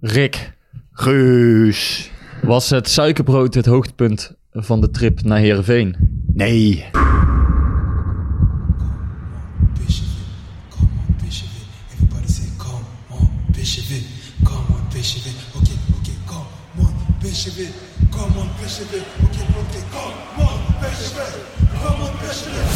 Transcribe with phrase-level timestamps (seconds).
[0.00, 0.52] Rick,
[0.92, 2.10] Guus.
[2.42, 5.96] was het suikerbrood het hoogtepunt van de trip naar Heerenveen?
[6.34, 6.84] Nee.
[18.10, 18.48] Come on,
[21.82, 22.75] come on,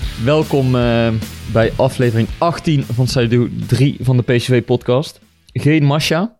[0.23, 1.13] welkom eh,
[1.53, 5.19] bij aflevering 18 van seizoen 3 van de PSV-podcast.
[5.53, 6.37] Geen Masha,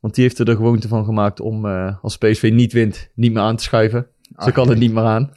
[0.00, 3.32] want die heeft er de gewoonte van gemaakt om eh, als PSV niet wint, niet
[3.32, 4.06] meer aan te schuiven.
[4.38, 5.32] Ze kan het niet meer aan.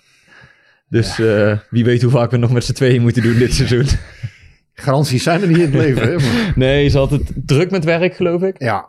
[0.89, 3.85] Dus eh, wie weet hoe vaak we nog met z'n tweeën moeten doen dit seizoen.
[4.73, 6.15] Garanties zijn er niet in het leven, hè?
[6.65, 8.61] Nee, ze had het druk met werk, geloof ik.
[8.61, 8.85] Ja.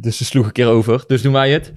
[0.00, 1.04] Dus ze sloeg een keer over.
[1.06, 1.72] Dus doen wij het.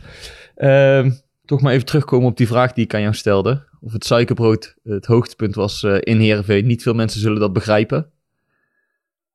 [1.48, 3.68] Toch maar even terugkomen op die vraag die ik aan jou stelde.
[3.80, 6.66] Of het suikerbrood het hoogtepunt was eh, in Heerenveen.
[6.66, 8.12] Niet veel mensen zullen dat begrijpen.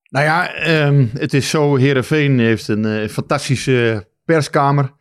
[0.09, 1.77] Nou ja, ehm, het is zo.
[1.77, 4.93] Herenveen heeft een eh, fantastische perskamer.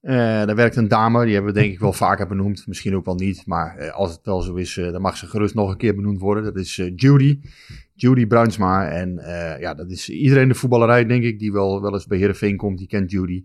[0.00, 2.66] Eh, daar werkt een dame, die hebben we denk ik wel vaker benoemd.
[2.66, 5.70] Misschien ook wel niet, maar als het wel zo is, dan mag ze gerust nog
[5.70, 6.44] een keer benoemd worden.
[6.44, 7.40] Dat is Judy,
[7.94, 8.88] Judy Bruinsma.
[8.88, 9.20] En
[9.60, 12.78] ja, dat is iedereen de voetballerij, denk ik, die wel, wel eens bij Herenveen komt,
[12.78, 13.44] die kent Judy.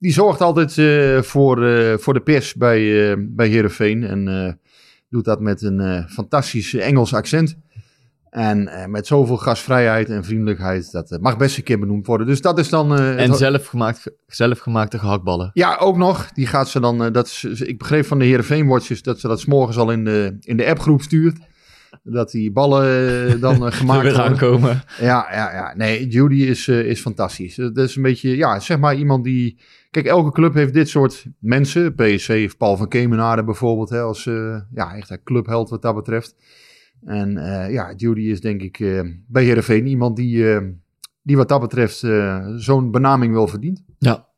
[0.00, 4.04] Die zorgt altijd eh, voor, eh, voor de pers bij, eh bij Herenveen.
[4.04, 4.58] En
[5.08, 7.58] doet dat met een fantastisch Engels accent.
[8.30, 12.26] En met zoveel gastvrijheid en vriendelijkheid, dat mag best een keer benoemd worden.
[12.26, 12.98] Dus dat is dan...
[12.98, 15.50] En zelfgemaakt, zelfgemaakte gehaktballen.
[15.54, 16.32] ja, ook nog.
[16.32, 17.12] Die gaat ze dan.
[17.12, 20.04] dat is, ik begreep van de Heerenveen Watchers dat ze dat 's morgens al in
[20.04, 21.38] de, in de appgroep stuurt.
[22.02, 24.82] Dat die ballen dan gemaakt weer aankomen.
[25.00, 25.74] Ja, ja, ja.
[25.76, 27.54] Nee, Judy is, is fantastisch.
[27.54, 29.58] Dat is een beetje, ja, zeg maar iemand die...
[29.90, 31.94] Kijk, elke club heeft dit soort mensen.
[31.94, 35.94] PSC heeft Paul van Kemenade bijvoorbeeld, hè, als eh, ja, echt een clubheld wat dat
[35.94, 36.36] betreft.
[37.04, 40.60] En eh, ja, Judy is denk ik eh, bij Heerenveen iemand die,
[41.22, 42.06] die wat dat betreft
[42.56, 43.84] zo'n benaming wel verdient.
[43.98, 44.28] Ja.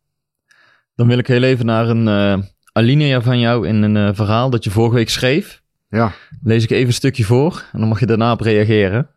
[0.94, 4.70] Dan wil ik heel even naar een alinea van jou in een verhaal dat je
[4.70, 5.62] vorige week schreef.
[5.88, 6.12] Ja,
[6.42, 9.10] Lees ik even een stukje voor en dan mag je daarna op reageren.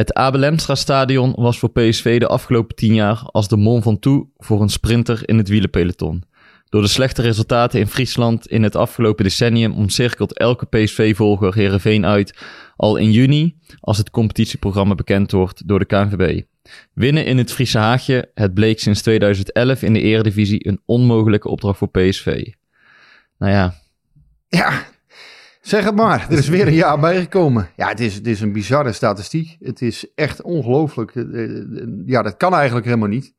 [0.00, 4.30] Het Abel Enstra stadion was voor PSV de afgelopen tien jaar als de Mont Ventoux
[4.36, 6.22] voor een sprinter in het wielenpeloton.
[6.68, 12.38] Door de slechte resultaten in Friesland in het afgelopen decennium omcirkelt elke PSV-volger Heerenveen uit
[12.76, 16.42] al in juni als het competitieprogramma bekend wordt door de KNVB.
[16.92, 21.78] Winnen in het Friese Haagje, het bleek sinds 2011 in de eredivisie een onmogelijke opdracht
[21.78, 22.46] voor PSV.
[23.38, 23.74] Nou ja,
[24.48, 24.84] Ja,
[25.60, 26.26] zeg het maar.
[26.30, 27.68] Er is weer een jaar bijgekomen.
[27.76, 29.56] Ja, het is, het is een bizarre statistiek.
[29.60, 31.14] Het is echt ongelooflijk.
[31.14, 31.62] Eh, eh,
[32.06, 33.34] Ja, dat kan eigenlijk helemaal niet.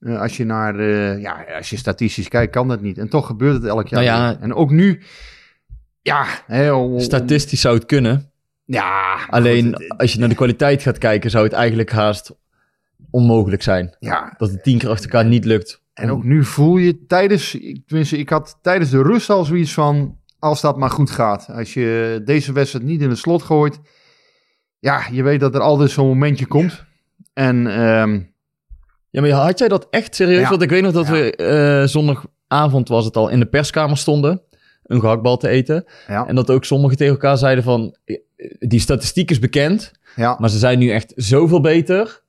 [0.00, 0.82] Eh, als je naar,
[1.20, 2.98] ja, als je statistisch kijkt, kan dat niet.
[2.98, 4.04] En toch gebeurt het elk jaar.
[4.04, 4.36] Nou ja.
[4.40, 5.02] En ook nu,
[6.02, 8.30] ja, hè, om- statistisch zou het kunnen.
[8.64, 12.32] ja, Alleen goed, het- als je naar de kwaliteit gaat kijken, zou het eigenlijk haast
[13.10, 13.96] onmogelijk zijn.
[13.98, 15.80] ja, Dat het tien keer achter elkaar niet lukt.
[15.94, 17.50] En ook nu voel je tijdens,
[17.86, 21.48] tenminste, ik had tijdens de rust al zoiets van, als dat maar goed gaat.
[21.54, 23.80] Als je deze wedstrijd niet in het slot gooit,
[24.78, 26.84] ja, je weet dat er altijd zo'n momentje komt.
[27.32, 28.20] En ehm,
[29.10, 30.40] Ja, maar had jij dat echt serieus?
[30.40, 30.48] Ja.
[30.48, 31.12] Want ik weet nog dat Ja.
[31.12, 34.42] we eh, zondagavond was het al in de perskamer stonden.
[34.82, 35.84] Een gehaktbal te eten.
[36.06, 37.96] ja, En dat ook sommigen tegen elkaar zeiden van...
[38.04, 38.16] eh,
[38.58, 42.21] Die statistiek is bekend, ja, maar ze zijn nu echt zoveel beter.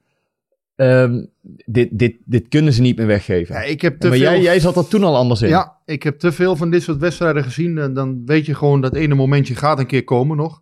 [0.75, 1.25] Ehm,
[1.65, 3.55] dit, dit, dit kunnen ze niet meer weggeven.
[3.55, 5.49] ja, ik heb te maar veel, jij, jij zat er toen al anders in.
[5.49, 7.77] ja, ik heb te veel van dit soort wedstrijden gezien.
[7.77, 10.61] En dan weet je gewoon dat ene momentje gaat een keer komen nog.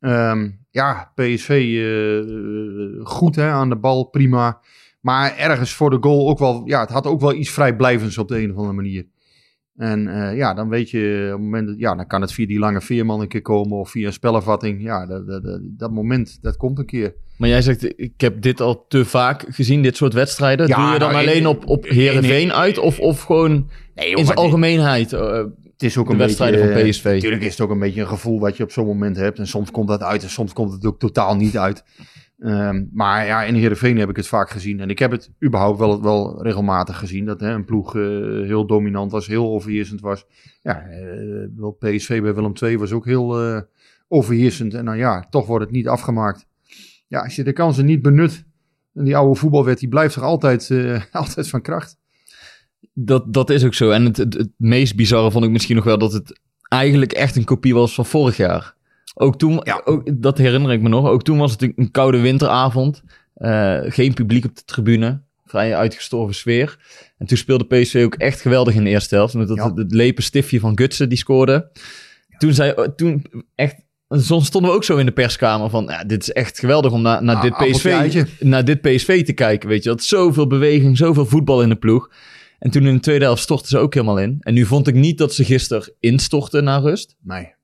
[0.00, 4.60] Ehm, ja, PSV eh, goed hè, aan de bal, prima.
[5.00, 8.28] Maar ergens voor de goal ook wel, ja, het had ook wel iets vrijblijvends op
[8.28, 9.06] de een of andere manier.
[9.76, 12.46] En eh, ja, dan weet je, op het moment dat, ja, dan kan het via
[12.46, 14.82] die lange veerman een keer komen of via een spelervatting.
[14.82, 17.14] Ja, dat, dat, dat, moment, dat komt een keer.
[17.38, 20.66] Maar jij zegt, ik heb dit al te vaak gezien, dit soort wedstrijden.
[20.68, 23.68] Ja, Doe je dan nou, in- alleen op, op in- Heerenveen uit of, of gewoon
[23.94, 25.12] Nee, in zijn algemeenheid?
[25.12, 27.04] eh, Het is ook een wedstrijden beetje, van eh, PSV.
[27.04, 29.38] Natuurlijk is het ook een beetje een gevoel wat je op zo'n moment hebt.
[29.38, 31.84] En soms komt dat uit en soms komt het ook totaal niet uit.
[32.42, 34.80] Ehm, maar ja, in Heerenveen heb ik het vaak gezien.
[34.80, 37.24] En ik heb het überhaupt wel, wel regelmatig gezien.
[37.24, 38.02] Dat hè, een ploeg eh,
[38.42, 40.26] heel dominant was, heel overheersend was.
[40.62, 43.60] Ja, eh, wel PSV bij Willem II was ook heel eh,
[44.08, 44.74] overheersend.
[44.74, 46.46] En dan ja, toch wordt het niet afgemaakt.
[47.08, 48.44] Ja, als je de kansen niet benut.
[48.94, 50.70] En die oude voetbalwet, die blijft toch altijd,
[51.12, 51.96] altijd van kracht.
[52.92, 53.90] Dat, dat is ook zo.
[53.90, 57.36] En het, het, het meest bizarre vond ik misschien nog wel dat het eigenlijk echt
[57.36, 58.74] een kopie was van vorig jaar.
[59.14, 59.80] Ook toen, Ja.
[59.84, 61.08] ook, dat herinner ik me nog.
[61.08, 63.02] Ook toen was het een, koude winteravond.
[63.34, 65.22] Eh, geen publiek op de tribune.
[65.44, 66.78] Vrij uitgestorven sfeer.
[67.18, 69.34] En toen speelde PSV ook echt geweldig in de eerste helft.
[69.34, 69.68] Met dat, Ja.
[69.68, 71.70] het, het lepe stiftje van Gutsen die scoorde.
[72.38, 73.76] Toen, zei, toen echt...
[74.08, 75.84] Soms stonden we ook zo in de perskamer van...
[75.88, 79.32] Ja, dit is echt geweldig om naar, naar, Ah, dit PSV, naar dit PSV te
[79.32, 79.68] kijken.
[79.68, 82.10] Weet je, dat zoveel beweging, zoveel voetbal in de ploeg.
[82.58, 84.36] En toen in de tweede helft stortten ze ook helemaal in.
[84.40, 87.16] En nu vond ik niet dat ze gisteren instortten naar rust.
[87.22, 87.54] Nee.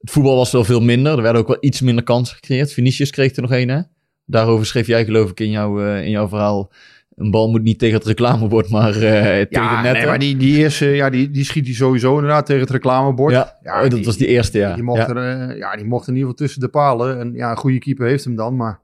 [0.00, 1.16] Het voetbal was wel veel minder.
[1.16, 2.72] Er werden ook wel iets minder kansen gecreëerd.
[2.72, 3.80] Vinicius kreeg er nog een, hè?
[4.24, 6.72] Daarover schreef jij geloof ik in, jouw eh, in jouw verhaal.
[7.16, 9.92] Een bal moet niet tegen het reclamebord, maar eh tegen Ja, net.
[9.92, 13.32] nee, maar die, die eerste, ja, die, die schiet hij sowieso inderdaad tegen het reclamebord.
[13.62, 14.74] Ja, dat was die eerste, ja.
[14.74, 15.08] Die mocht, Ja.
[15.08, 17.18] Er, eh, ja, die mocht in ieder geval tussen de palen.
[17.18, 18.56] En ja, een goede keeper heeft hem dan.
[18.56, 18.80] Maar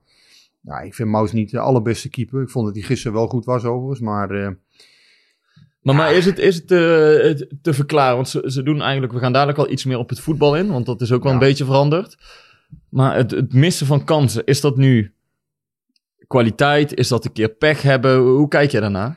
[0.60, 2.42] ja, ik vind Maus niet de allerbeste keeper.
[2.42, 4.00] Ik vond dat hij gisteren wel goed was overigens.
[4.00, 4.56] Maar
[5.86, 8.14] Maar, maar is het, is het te, te verklaren?
[8.14, 9.12] Want ze, ze doen eigenlijk...
[9.12, 10.68] We gaan dadelijk al iets meer op het voetbal in.
[10.68, 11.38] Want dat is ook wel Ja.
[11.38, 12.16] een beetje veranderd.
[12.88, 15.14] Maar het, het missen van kansen, is dat nu
[16.26, 16.94] kwaliteit?
[16.94, 18.18] Is dat een keer pech hebben?
[18.18, 19.16] Hoe kijk je daarna?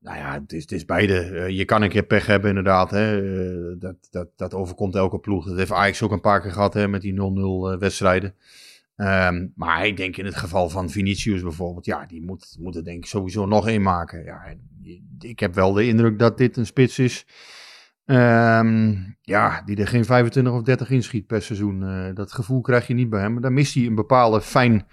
[0.00, 1.20] nou ja, het is, het is beide.
[1.20, 2.90] Eh, je kan een keer pech hebben inderdaad.
[2.90, 3.20] Hè.
[3.22, 5.46] Eh, dat, dat, dat overkomt elke ploeg.
[5.46, 8.34] Dat heeft Ajax ook een paar keer gehad hè, met die 0-0 eh, wedstrijden.
[8.96, 12.84] Ehm, maar ik denk in het geval van Vinicius bijvoorbeeld, ja, die moet, moet er
[12.84, 14.24] denk ik sowieso nog één maken.
[14.24, 14.60] Ja, en
[15.20, 17.26] ik heb wel de indruk dat dit een spits is.
[18.04, 21.82] ehm, ja, die er geen 25 of 30 inschiet per seizoen.
[21.84, 23.32] Eh, dat gevoel krijg je niet bij hem.
[23.32, 24.86] Maar daar mist hij een bepaalde fijn,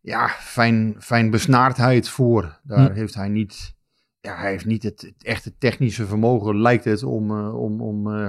[0.00, 2.60] ja, fijn, fijn besnaardheid voor.
[2.62, 2.94] Daar Hm.
[2.94, 3.74] heeft hij niet,
[4.20, 8.14] ja, hij heeft niet het, het echte technische vermogen, lijkt het, om, eh, om, om,
[8.14, 8.28] eh,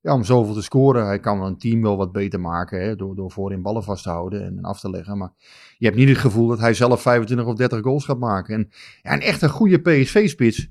[0.00, 1.06] ja, om zoveel te scoren.
[1.06, 4.10] Hij kan een team wel wat beter maken hè, door, door voorin ballen vast te
[4.10, 5.18] houden en af te leggen.
[5.18, 5.32] Maar
[5.78, 8.54] je hebt niet het gevoel dat hij zelf 25 of 30 goals gaat maken.
[8.54, 8.68] En
[9.02, 10.68] ja, een echt een goede PSV-spits,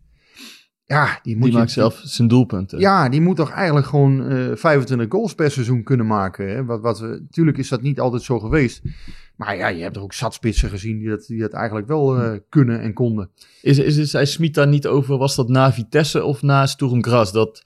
[0.88, 1.58] ja, die moet Die je...
[1.58, 2.80] maakt zelf zijn doelpunten.
[2.80, 6.50] Ja, die moet toch eigenlijk gewoon eh 25 goals per seizoen kunnen maken.
[6.50, 6.66] Hè?
[6.66, 8.82] Wat, wat we, natuurlijk is dat niet altijd zo geweest.
[9.36, 12.18] Maar ja, je hebt er ook zat spitsen gezien die dat, die dat eigenlijk wel
[12.18, 13.30] eh, kunnen en konden.
[13.62, 17.04] Is, is, is, zei Smit daar niet over, was dat na Vitesse of na Sturm
[17.04, 17.32] Graz?
[17.32, 17.64] Dat,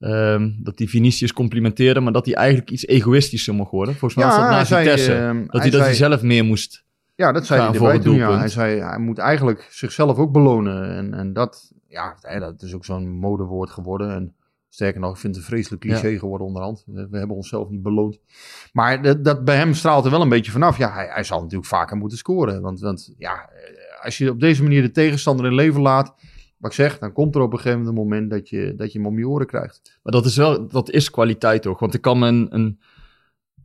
[0.00, 3.94] ehm, dat die Vinicius complimenteerde, maar dat hij eigenlijk iets egoïstischer mocht worden.
[3.94, 5.14] Volgens mij was dat na Vitesse.
[5.14, 6.84] ehm, dat hij, dat hij zelf meer moest.
[7.14, 8.14] Ja, dat zei hij voor erbij het toen.
[8.14, 8.38] Ja.
[8.38, 10.96] Hij zei, hij moet eigenlijk zichzelf ook belonen.
[10.96, 14.10] En, en dat, ja, dat is ook zo'n modewoord geworden.
[14.10, 14.34] En
[14.68, 16.84] sterker nog, ik vind het een vreselijk cliché geworden onderhand.
[16.86, 18.18] We, we hebben onszelf niet beloond.
[18.72, 20.78] Maar dat, dat bij hem straalt er wel een beetje vanaf.
[20.78, 22.60] Ja, hij, hij zal natuurlijk vaker moeten scoren.
[22.60, 26.14] Want, want ja, eh, als je op deze manier de tegenstander in leven laat...
[26.60, 28.92] Wat ik zeg, dan komt er op een gegeven moment een moment dat je, dat
[28.92, 29.98] je hem om je oren krijgt.
[30.02, 31.80] Maar dat is wel, dat is kwaliteit toch?
[31.80, 32.80] Want ik kan me een, een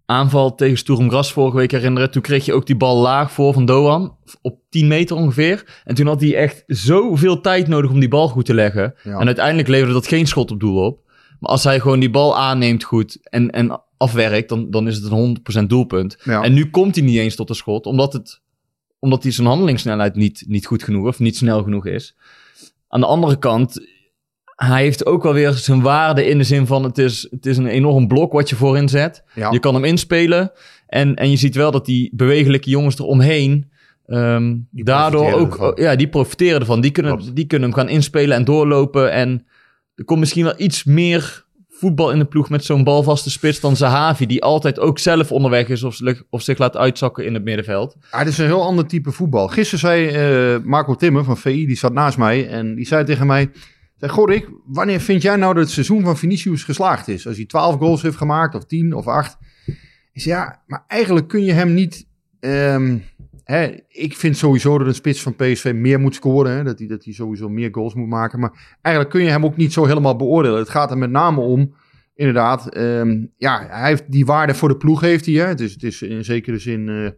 [0.06, 2.12] aanval tegen Sturm Graz vorige week herinneren.
[2.12, 5.82] Toen kreeg je ook die bal laag voor van Doan, op 10 meter ongeveer.
[5.84, 8.94] En toen had hij echt zoveel tijd nodig om die bal goed te leggen.
[9.04, 9.20] Ja.
[9.20, 11.04] En uiteindelijk leverde dat geen schot op doel op.
[11.40, 15.12] Maar als hij gewoon die bal aanneemt goed en, en afwerkt, dan, dan is het
[15.12, 16.18] een 100% doelpunt.
[16.24, 16.44] Ja.
[16.44, 18.42] En nu komt hij niet eens tot een schot, omdat, het,
[19.00, 22.16] omdat hij zijn handelingssnelheid niet, niet goed genoeg of niet snel genoeg is.
[22.96, 23.88] Aan de andere kant,
[24.56, 27.58] hij heeft ook wel weer zijn waarde in de zin van het is, het is
[27.58, 29.24] een enorm blok wat je voorin zet.
[29.34, 29.52] Ja.
[29.52, 30.52] Je kan hem inspelen
[30.88, 33.72] en, en je ziet wel dat die bewegelijke jongens eromheen
[34.06, 35.72] ehm daardoor ook, ervan.
[35.76, 36.82] ja, die profiteren ervan.
[36.82, 37.36] Die kunnen, Klopt.
[37.36, 39.46] die kunnen hem gaan inspelen en doorlopen en
[39.96, 41.45] er komt misschien wel iets meer
[41.80, 45.68] voetbal in de ploeg met zo'n balvaste spits dan Zahavi, die altijd ook zelf onderweg
[45.68, 47.96] is of, zich- of zich laat uitzakken in het middenveld.
[48.12, 49.48] Ja, het is een heel ander type voetbal.
[49.48, 52.48] Gisteren zei eh, Marco Timmer van VI, die zat naast mij.
[52.50, 53.50] En die zei tegen mij...
[53.96, 57.28] Zeg, Gorik, wanneer vind jij nou dat het seizoen van Vinicius geslaagd is?
[57.28, 59.38] Als hij 12 goals heeft gemaakt, of 10 of 8.
[60.14, 62.08] Ik zei, ja, maar eigenlijk kun je hem niet...
[62.40, 62.98] ehm,
[63.46, 66.52] hè, ik vind sowieso dat een spits van PSV meer moet scoren.
[66.52, 68.40] Hè, dat, hij, dat hij sowieso meer goals moet maken.
[68.40, 70.60] Maar eigenlijk kun je hem ook niet zo helemaal beoordelen.
[70.60, 71.74] Het gaat er met name om...
[72.16, 75.36] Inderdaad, ehm, ja, hij heeft die waarde voor de ploeg heeft hij.
[75.36, 75.46] Hè?
[75.46, 77.10] Het, is, het is in zekere zin eh,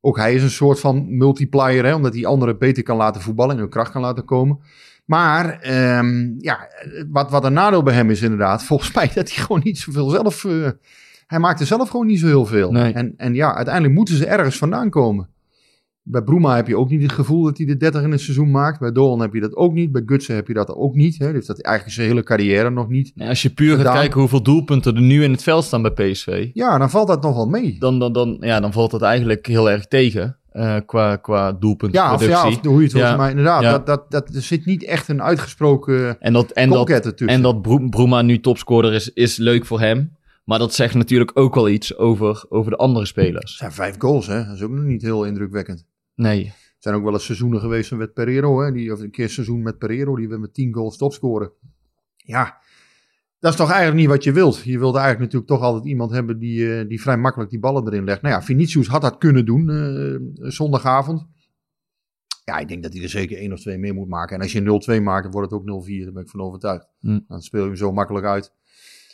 [0.00, 3.54] Ook hij is een soort van multiplier, hè, omdat hij anderen beter kan laten voetballen
[3.54, 4.58] en hun kracht kan laten komen.
[5.04, 6.68] Maar ehm, ja,
[7.10, 10.08] wat, wat een nadeel bij hem is inderdaad, volgens mij dat hij gewoon niet zoveel
[10.08, 10.44] zelf...
[10.44, 10.68] eh,
[11.26, 12.72] hij maakt er zelf gewoon niet zo heel veel.
[12.72, 12.92] Nee.
[12.92, 15.28] En, en ja, uiteindelijk moeten ze ergens vandaan komen.
[16.02, 18.50] Bij Bruma heb je ook niet het gevoel dat hij de 30 in het seizoen
[18.50, 18.80] maakt.
[18.80, 19.92] Bij Dolan heb je dat ook niet.
[19.92, 21.18] Bij Gutsen heb je dat ook niet.
[21.18, 21.24] Hè.
[21.24, 23.12] Die heeft dat eigenlijk zijn hele carrière nog niet.
[23.18, 26.50] Als je puur gaat kijken hoeveel doelpunten er nu in het veld staan bij PSV,
[26.52, 27.76] Ja, dan valt dat nog wel mee.
[27.78, 31.52] dan, dan, dan, ja, dan valt dat eigenlijk heel erg tegen eh, qua, qua Ja,
[31.52, 32.28] of, doelpuntproductie.
[32.28, 32.92] ja, of hoe je het.
[32.96, 33.16] Ja.
[33.16, 33.70] Maar inderdaad, Ja.
[33.70, 37.26] dat, dat, dat, er zit niet echt een uitgesproken En dat, en dat, tussen.
[37.28, 40.18] en dat Bruma nu topscorer is, is leuk voor hem.
[40.44, 43.50] Maar dat zegt natuurlijk ook wel iets over, over de andere spelers.
[43.50, 44.44] Het zijn vijf goals, hè.
[44.46, 45.84] Dat is ook nog niet heel indrukwekkend.
[46.20, 48.72] Nee, Er zijn ook wel eens seizoenen geweest met Pereiro, hè.
[48.72, 51.52] Die, of een keer seizoen met Pereiro, die we met 10 goals topscoren.
[52.16, 52.58] Ja,
[53.38, 54.62] dat is toch eigenlijk niet wat je wilt.
[54.62, 57.86] Je wilt eigenlijk natuurlijk toch altijd iemand hebben die, eh, die vrij makkelijk die ballen
[57.86, 58.22] erin legt.
[58.22, 61.26] Nou ja, Vinicius had dat kunnen doen eh, zondagavond.
[62.44, 64.36] Ja, ik denk dat hij er zeker één of twee meer moet maken.
[64.36, 66.04] En als je 0-2 maakt, dan wordt het ook 0-4.
[66.04, 66.88] Daar ben ik van overtuigd.
[67.00, 67.18] Hm.
[67.28, 68.52] Dan speel je hem zo makkelijk uit.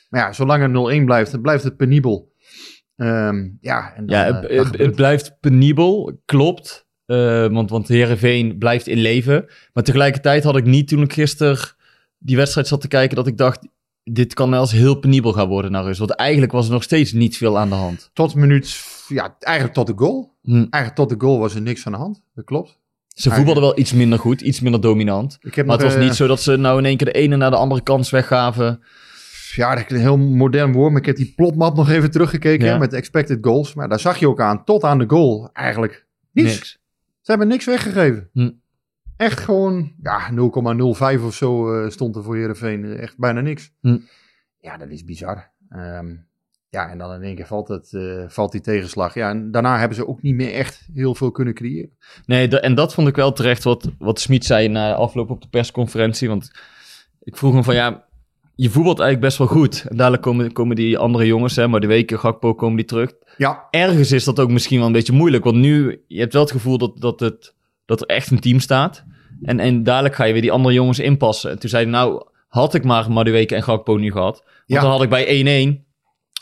[0.08, 2.34] Maar ja, zolang het 0-1 blijft, dan blijft het penibel.
[2.96, 6.85] Ehm, ja, en dan, ja, eh, het blijft penibel, klopt.
[7.06, 9.46] Eh, want, want Heerenveen blijft in leven.
[9.72, 11.58] Maar tegelijkertijd had ik niet toen ik gisteren
[12.18, 13.16] die wedstrijd zat te kijken...
[13.16, 13.68] dat ik dacht,
[14.04, 15.98] dit kan wel eens heel penibel gaan worden naar rust.
[15.98, 18.10] Want eigenlijk was er nog steeds niet veel aan de hand.
[18.12, 20.34] Tot minuut, ja, eigenlijk tot de goal.
[20.42, 20.52] Hm.
[20.54, 22.22] Eigenlijk tot de goal was er niks aan de hand.
[22.34, 22.78] Dat klopt.
[23.08, 25.38] Ze voetbalden wel iets minder goed, iets minder dominant.
[25.42, 27.50] Maar het was eh, niet zo dat ze nou in één keer de ene naar
[27.50, 28.82] de andere kans weggaven.
[29.54, 32.66] Ja, dat is een heel modern woord, maar ik heb die plotmap nog even teruggekeken
[32.66, 32.72] Ja.
[32.72, 33.74] hè, met expected goals.
[33.74, 36.54] Maar daar zag je ook aan, tot aan de goal eigenlijk niets.
[36.54, 36.78] Niks.
[37.26, 38.30] Ze hebben niks weggegeven.
[38.32, 38.50] Hm.
[39.16, 42.96] Echt gewoon, ja, 0,05 of zo eh, stond er voor Heerenveen.
[42.96, 43.72] Echt bijna niks.
[43.80, 43.98] Hm.
[44.60, 45.50] Ja, dat is bizar.
[45.68, 46.14] Ehm,
[46.68, 49.14] ja, en dan in één keer valt, het, eh, valt die tegenslag.
[49.14, 51.96] Ja, en daarna hebben ze ook niet meer echt heel veel kunnen creëren.
[52.26, 55.48] Nee, en dat vond ik wel terecht wat, wat Smit zei na afloop op de
[55.48, 56.28] persconferentie.
[56.28, 56.50] Want
[57.20, 58.05] ik vroeg hem van ja,
[58.56, 59.84] je voetbalt eigenlijk best wel goed.
[59.88, 63.12] En dadelijk komen, komen die andere jongens, hè, maar de weken Gakpo komen die terug.
[63.36, 65.44] Ja, Ergens is dat ook misschien wel een beetje moeilijk.
[65.44, 68.60] Want nu, je hebt wel het gevoel dat, dat, het, dat er echt een team
[68.60, 69.04] staat.
[69.42, 71.50] En, en dadelijk ga je weer die andere jongens inpassen.
[71.50, 74.42] En toen zei hij nou, had ik maar Madueke en Gakpo nu gehad.
[74.44, 74.80] Want Ja.
[74.80, 75.84] dan had ik bij 1-1,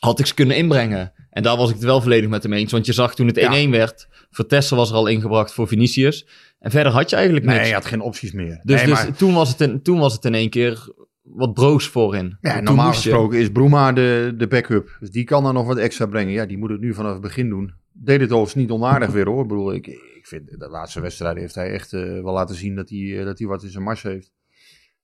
[0.00, 1.12] had ik ze kunnen inbrengen.
[1.30, 2.72] En daar was ik het wel volledig met hem eens.
[2.72, 3.68] Want je zag toen het 1-1 Ja.
[3.70, 6.26] werd, Vertessen was er al ingebracht voor Vinicius.
[6.58, 7.58] En verder had je eigenlijk niks.
[7.58, 8.60] nee, je had geen opties meer.
[8.62, 10.92] dus nee, dus maar- toen, was het in, toen was het in één keer
[11.24, 12.36] wat broos voorin.
[12.40, 14.96] Ja, normaal je- gesproken is Bruma de, de backup.
[15.00, 16.32] Dus die kan dan nog wat extra brengen.
[16.32, 17.74] Ja, die moet het nu vanaf het begin doen.
[17.92, 19.42] Deed het overigens niet onaardig weer hoor.
[19.42, 22.74] Ik bedoel, ik, ik vind de laatste wedstrijd heeft hij echt eh, wel laten zien
[22.74, 24.32] dat hij, eh, dat hij wat in zijn mars heeft.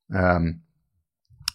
[0.08, 0.52] Ehm,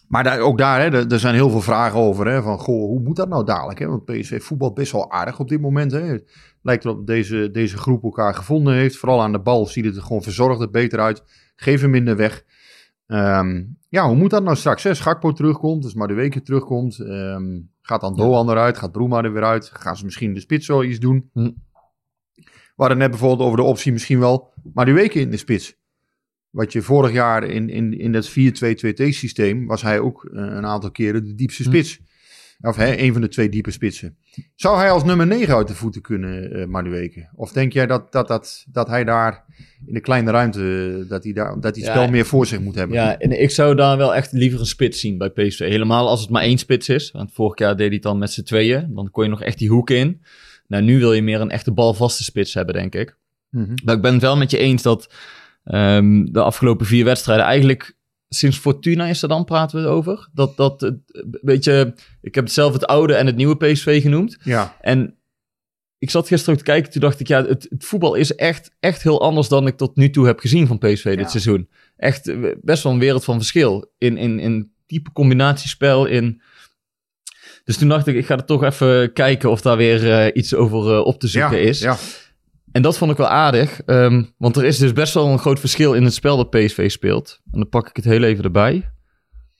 [0.08, 2.26] maar daar, ook daar, hè, er, zijn heel veel vragen over.
[2.26, 3.78] Hè, van, goh, hoe moet dat nou dadelijk?
[3.78, 3.86] Hè?
[3.86, 5.92] Want PSV voetbalt best wel aardig op dit moment.
[5.92, 6.00] Hè.
[6.00, 6.32] Het
[6.62, 8.96] lijkt erop dat deze, deze groep elkaar gevonden heeft.
[8.96, 11.22] Vooral aan de bal ziet het er gewoon verzorgd beter uit.
[11.56, 12.44] Geef hem minder weg.
[13.06, 14.82] Ehm, ja, hoe moet dat nou straks?
[14.82, 14.94] Hè?
[14.94, 16.98] Schakpo terugkomt, dus maar de weken terugkomt.
[16.98, 18.78] Ehm, gaat dan Doan eruit?
[18.78, 19.70] Gaat Broema er weer uit?
[19.72, 21.30] Gaan ze misschien de spits wel iets doen?
[21.32, 21.50] Hm.
[22.34, 25.76] We hadden net bijvoorbeeld over de optie misschien wel maar de weken in de spits.
[26.50, 30.66] Wat je vorig jaar in, in, in dat 4-2-2-T systeem was hij ook eh, een
[30.66, 31.68] aantal keren de diepste Hm.
[31.68, 32.00] spits.
[32.60, 34.16] Of hè, een van de twee diepe spitsen.
[34.54, 37.28] Zou hij als nummer 9 uit de voeten kunnen, Madueke?
[37.34, 39.44] Of denk jij dat, dat, dat, dat hij daar
[39.86, 42.60] in de kleine ruimte, dat hij, daar, dat hij het Ja, spel meer voor zich
[42.60, 42.96] moet hebben?
[42.96, 45.58] Ja, en ik zou daar wel echt liever een spits zien bij PSV.
[45.58, 47.10] Helemaal als het maar één spits is.
[47.10, 48.94] Want vorig jaar deed hij het dan met z'n tweeën.
[48.94, 50.22] Dan kon je nog echt die hoek in.
[50.66, 53.16] Nou, nu wil je meer een echte balvaste spits hebben, denk ik.
[53.50, 53.74] Mhm.
[53.84, 55.12] Maar ik ben het wel met je eens dat
[55.64, 57.95] ehm, de afgelopen vier wedstrijden eigenlijk...
[58.28, 60.28] Sinds Fortuna is er dan, praten we het over.
[60.32, 64.02] Dat, dat, het, een beetje, ik heb het zelf het oude en het nieuwe PSV
[64.02, 64.36] genoemd.
[64.42, 65.14] Ja, En
[65.98, 68.70] ik zat gisteren ook te kijken, toen dacht ik, ja, het, het voetbal is echt,
[68.80, 71.28] echt heel anders dan ik tot nu toe heb gezien van PSV dit Ja.
[71.28, 71.68] seizoen.
[71.96, 73.92] Echt eh, best wel een wereld van verschil.
[73.98, 76.42] In, in, in type combinatiespel, in...
[77.64, 80.54] Dus toen dacht ik, ik ga er toch even kijken of daar weer eh, iets
[80.54, 81.80] over eh, op te ja, zoeken is.
[81.80, 81.96] ja.
[82.76, 85.60] En dat vond ik wel aardig, ehm, want er is dus best wel een groot
[85.60, 87.40] verschil in het spel dat PSV speelt.
[87.52, 88.90] En dan pak ik het heel even erbij.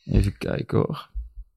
[0.04, 1.08] Even kijken hoor.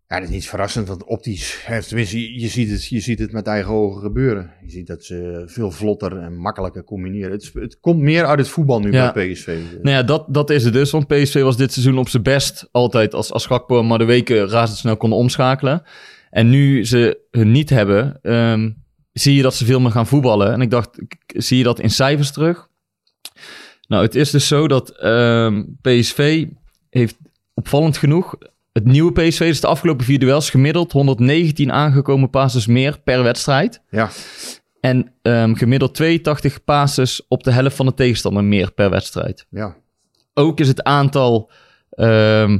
[0.08, 3.32] Ja, dat is niet verrassend, want optisch, tenminste, je, je ziet het, je ziet het
[3.32, 4.52] met eigen ogen gebeuren.
[4.64, 7.32] Je ziet dat ze veel vlotter en makkelijker combineren.
[7.32, 9.12] Het, het komt meer uit het voetbal nu Ja.
[9.14, 9.58] bij PSV.
[9.82, 10.92] Nou ja, dat, dat is het dus.
[10.92, 14.50] Want PSV was dit seizoen op zijn best altijd als, als Gakpo maar de weken
[14.50, 15.84] razendsnel konden omschakelen.
[16.30, 18.70] En nu ze hun niet hebben, ehm,
[19.14, 20.52] zie je dat ze veel meer gaan voetballen.
[20.52, 20.90] En ik dacht,
[21.28, 22.68] zie je dat in cijfers terug?
[23.88, 26.46] Nou, het is dus zo dat ehm, PSV
[26.90, 27.18] heeft
[27.54, 28.36] opvallend genoeg...
[28.74, 33.82] Het nieuwe PSV is de afgelopen vier duels gemiddeld 119 aangekomen passes meer per wedstrijd.
[33.90, 34.10] Ja,
[34.80, 39.46] En ehm, gemiddeld 82 passes op de helft van de tegenstander meer per wedstrijd.
[39.50, 39.76] Ja.
[40.34, 41.52] Ook is het aantal
[41.90, 42.60] ehm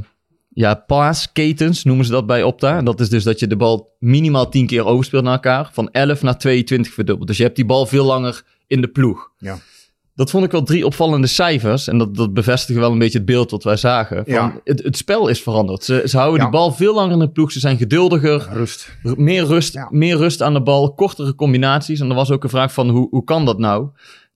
[0.52, 2.76] ja, paasketens, noemen ze dat bij Opta.
[2.76, 5.70] En dat is dus dat je de bal minimaal 10 keer overspeelt naar elkaar.
[5.72, 7.28] Van 11 naar 22 verdubbeld.
[7.28, 9.30] Dus je hebt die bal veel langer in de ploeg.
[9.38, 9.58] Ja.
[10.14, 11.88] Dat vond ik wel drie opvallende cijfers.
[11.88, 14.16] En dat, dat bevestigen wel een beetje het beeld wat wij zagen.
[14.24, 14.60] Van Ja.
[14.64, 15.84] het, het spel is veranderd.
[15.84, 16.42] Ze, ze houden Ja.
[16.50, 17.52] die bal veel langer in de ploeg.
[17.52, 18.48] Ze zijn geduldiger.
[18.52, 18.96] Rust.
[19.02, 19.88] Meer rust, Ja.
[19.90, 22.00] meer rust aan de bal, kortere combinaties.
[22.00, 23.88] En er was ook een vraag van hoe, hoe kan dat nou?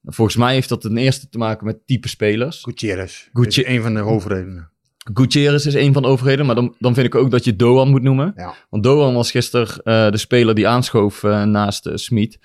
[0.05, 2.63] Volgens mij heeft dat ten eerste te maken met type spelers.
[2.63, 3.29] Gutierrez.
[3.33, 4.71] Guti- is een van de hoofdredenen.
[5.13, 7.91] Gutierrez is een van de overheden, maar dan, dan vind ik ook dat je Doan
[7.91, 8.33] moet noemen.
[8.37, 8.55] Ja.
[8.71, 12.39] Want Doan was gisteren eh, de speler die aanschoof eh, naast eh, Smit.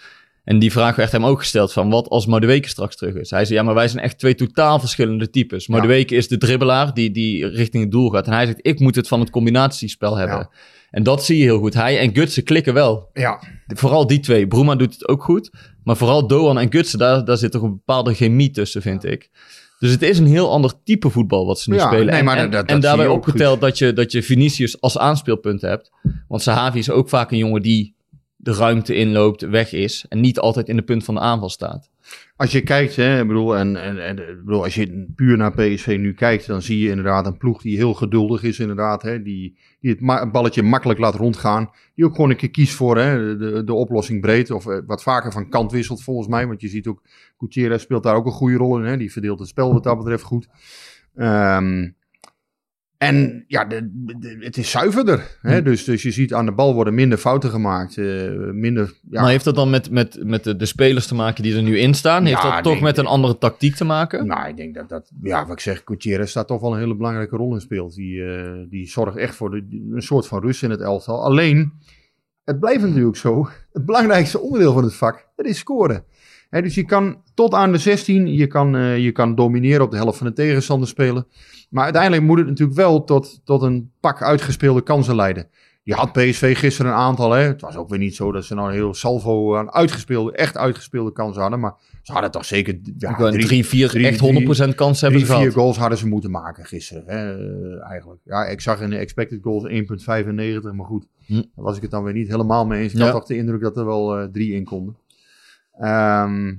[0.44, 3.30] En die vraag werd hem ook gesteld van wat als Madueke straks terug is.
[3.30, 5.66] Hij zei ja, maar wij zijn echt twee totaal verschillende types.
[5.66, 5.76] Ja.
[5.76, 8.28] Madueke is de dribbelaar die, die richting het doel gaat.
[8.28, 10.38] En hij zegt ik moet het van het combinatiespel hebben.
[10.38, 10.50] Ja.
[10.92, 11.74] En dat zie je heel goed.
[11.74, 13.10] Hij en Gutsen klikken wel.
[13.14, 13.42] Ja.
[13.68, 14.48] Vooral die twee.
[14.48, 15.52] Broema doet het ook goed.
[15.84, 19.30] Maar vooral Doan en Gutsen, daar, daar zit toch een bepaalde chemie tussen, vind ik.
[19.80, 22.06] Dus het is een heel ander type voetbal wat ze nu Ja, spelen.
[22.06, 24.82] nee, en, maar en, dat- dat en zie daarbij opgeteld dat je, dat je Vinicius
[24.82, 25.92] als aanspeelpunt hebt.
[26.28, 27.96] Want Sahavi is ook vaak een jongen die
[28.36, 30.06] de ruimte inloopt, weg is.
[30.10, 31.90] En niet altijd in de punt van de aanval staat.
[32.36, 36.14] Als je kijkt, hè, bedoel, en, en, en, bedoel, als je puur naar PSV nu
[36.14, 39.02] kijkt, dan zie je inderdaad een ploeg die heel geduldig is, inderdaad.
[39.02, 41.70] Hè, die, die het balletje makkelijk laat rondgaan.
[41.96, 44.52] Die ook gewoon een keer kiest voor hè, de, de oplossing breed.
[44.52, 46.48] Of eh, wat vaker van kant wisselt, volgens mij.
[46.48, 47.02] Want je ziet ook,
[47.38, 48.86] Gutierrez speelt daar ook een goede rol in.
[48.86, 50.48] Hè, die verdeelt het spel wat dat betreft goed.
[51.16, 51.90] Ehm,
[53.00, 53.90] en ja, de,
[54.20, 55.38] de- het is zuiverder.
[55.42, 55.58] Hè?
[55.58, 55.64] Hm.
[55.64, 57.98] Dus, dus je ziet aan de bal worden minder fouten gemaakt.
[57.98, 58.06] eh,
[58.52, 61.56] minder, ja, Maar heeft dat dan met, met, met de, de spelers te maken die
[61.56, 62.26] er nu in staan?
[62.26, 64.28] Heeft Ja, dat toch met een andere tactiek te maken?
[64.28, 66.96] Nou, ik denk dat dat, ja, wat ik zeg, Gutierrez staat toch wel een hele
[66.96, 67.96] belangrijke rol in speelt.
[67.96, 71.24] Die, eh, die zorgt echt voor de, een soort van rust in het elftal.
[71.24, 71.74] Alleen,
[72.44, 76.04] het blijft natuurlijk zo, het belangrijkste onderdeel van het vak, dat is scoren.
[76.50, 79.98] Dus je kan tot aan de 16, je kan, eh, je kan domineren op de
[79.98, 81.28] helft van de tegenstander spelen.
[81.70, 85.48] Maar uiteindelijk moet het natuurlijk wel tot, tot een pak uitgespeelde kansen leiden.
[85.84, 87.32] Je had PSV gisteren een aantal.
[87.32, 87.42] Hè.
[87.42, 90.58] Het was ook weer niet zo dat ze nou een heel salvo aan uitgespeelde, echt
[90.58, 91.60] uitgespeelde kansen hadden.
[91.60, 95.32] Maar ze hadden toch zeker ja, een drie, vier drie- echt 100% kans hebben Drie,
[95.32, 95.54] ze vier gehad.
[95.64, 97.04] goals hadden ze moeten maken gisteren.
[97.06, 98.22] Hè, eh, eigenlijk.
[98.24, 100.74] Ja, ik zag in de expected goals 1,95.
[100.74, 101.34] Maar goed, Hm.
[101.34, 102.94] daar was ik het dan weer niet helemaal mee eens.
[102.94, 103.04] Ik Ja.
[103.06, 104.96] had toch de indruk dat er wel eh, drie in konden.
[105.80, 106.54] Ehm,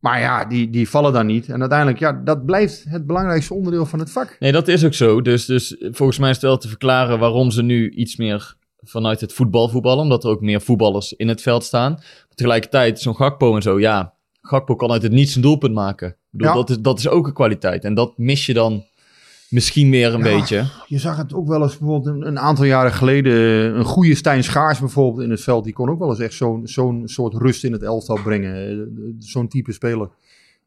[0.00, 1.48] maar ja, die, die vallen dan niet.
[1.48, 4.36] En uiteindelijk, ja, dat blijft het belangrijkste onderdeel van het vak.
[4.38, 5.22] Nee, dat is ook zo.
[5.22, 9.20] Dus, dus volgens mij is het wel te verklaren waarom ze nu iets meer vanuit
[9.20, 10.02] het voetbal voetballen.
[10.02, 11.92] Omdat er ook meer voetballers in het veld staan.
[11.92, 14.14] Maar tegelijkertijd, zo'n Gakpo en zo, ja.
[14.40, 16.08] Gakpo kan uit het niets een doelpunt maken.
[16.08, 16.54] Ik bedoel, Ja.
[16.54, 17.84] dat, is, dat is ook een kwaliteit.
[17.84, 18.84] En dat mis je dan
[19.54, 20.36] misschien meer een Ja.
[20.36, 20.64] beetje.
[20.86, 23.32] Je zag het ook wel eens bijvoorbeeld een, een aantal jaren geleden.
[23.78, 25.64] Een goede Stijn Schaars bijvoorbeeld in het veld.
[25.64, 28.68] Die kon ook wel eens echt zo'n zo'n soort rust in het elftal brengen.
[28.68, 28.76] Eh,
[29.18, 30.08] Zo'n type speler.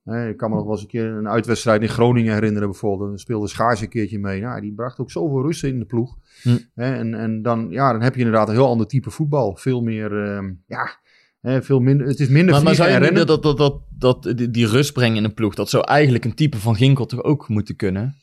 [0.06, 3.10] Eh, Ik kan me nog wel eens een keer een uitwedstrijd in Groningen herinneren bijvoorbeeld.
[3.10, 4.42] Dan speelde Schaars een keertje mee.
[4.42, 6.16] Nou, die bracht ook zoveel rust in de ploeg.
[6.42, 6.50] Hm.
[6.76, 9.56] Eh, En, en dan, ja, dan heb je inderdaad een heel ander type voetbal.
[9.56, 10.90] Veel meer, ehm, ja,
[11.42, 12.08] eh, veel minder.
[12.08, 13.28] Het is minder Maar, maar zou je rennen.
[13.28, 16.34] dat, dat, dat, dat, die, die rust brengen in een ploeg, dat zou eigenlijk een
[16.36, 18.16] type van Ginkel toch ook moeten kunnen?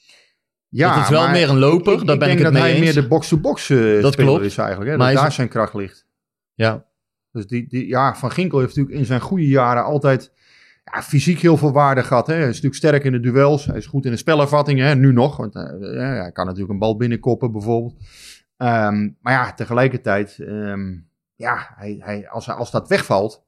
[0.76, 2.72] Ja, dat is wel meer een loper, daar ben ik denk het dat mee hij
[2.72, 2.80] eens.
[2.94, 4.44] meer de box-to-box eh, Dat speler klopt.
[4.44, 4.90] is eigenlijk.
[4.90, 4.96] Hè?
[4.96, 6.06] Dat hij daar is- zijn kracht ligt.
[6.54, 6.84] Ja,
[7.32, 10.32] Dus die, die, ja, Van Ginkel heeft natuurlijk in zijn goede jaren altijd
[10.84, 12.26] ja, fysiek heel veel waarde gehad.
[12.26, 12.32] Hè.
[12.34, 13.64] Hij is natuurlijk sterk in de duels.
[13.66, 14.94] Hij is goed in de spelervatting, hè.
[14.94, 15.36] nu nog.
[15.36, 15.62] Want eh,
[15.94, 17.94] ja, hij kan natuurlijk een bal binnenkoppen bijvoorbeeld.
[18.56, 20.92] Ehm, maar ja, tegelijkertijd, ehm,
[21.34, 23.42] ja, hij, hij, als, hij- als dat wegvalt...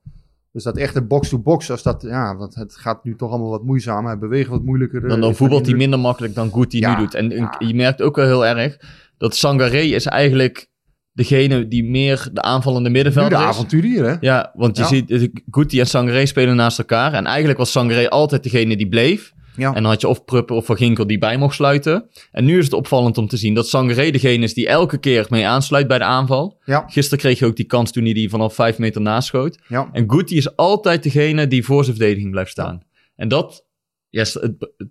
[0.57, 4.11] Dus dat echte box-to-box, als dat, ja, want het gaat nu toch allemaal wat moeizamer.
[4.11, 5.03] Hij beweegt wat moeilijker.
[5.03, 7.15] eh, dan, dan heeft voetbalt hij minder makkelijk dan Ja, nu doet.
[7.15, 7.55] En, ja.
[7.59, 8.77] je merkt ook wel heel erg
[9.19, 10.67] dat Sangaré is eigenlijk
[11.13, 13.51] degene die meer de aanvallende Nu middenvelder de is.
[13.51, 14.15] avonturier, hè?
[14.21, 14.89] Ja, want je Ja.
[14.89, 17.13] ziet, eh, Guti en Sangaré spelen naast elkaar.
[17.13, 19.33] En eigenlijk was Sangaré altijd degene die bleef.
[19.57, 19.75] Ja.
[19.75, 22.09] En dan had je of Pruppen of Van Ginkel die bij mocht sluiten.
[22.33, 25.27] En nu is het opvallend om te zien dat Sangaré degene is die elke keer
[25.29, 26.61] mee aansluit bij de aanval.
[26.65, 26.85] Ja.
[26.87, 29.59] Gisteren kreeg je ook die kans toen hij die vanaf vijf meter naschoot.
[29.69, 29.89] Ja.
[29.93, 32.83] En Guti is altijd degene die voor zijn verdediging blijft staan.
[33.17, 33.67] En dat
[34.11, 34.89] yes, het, het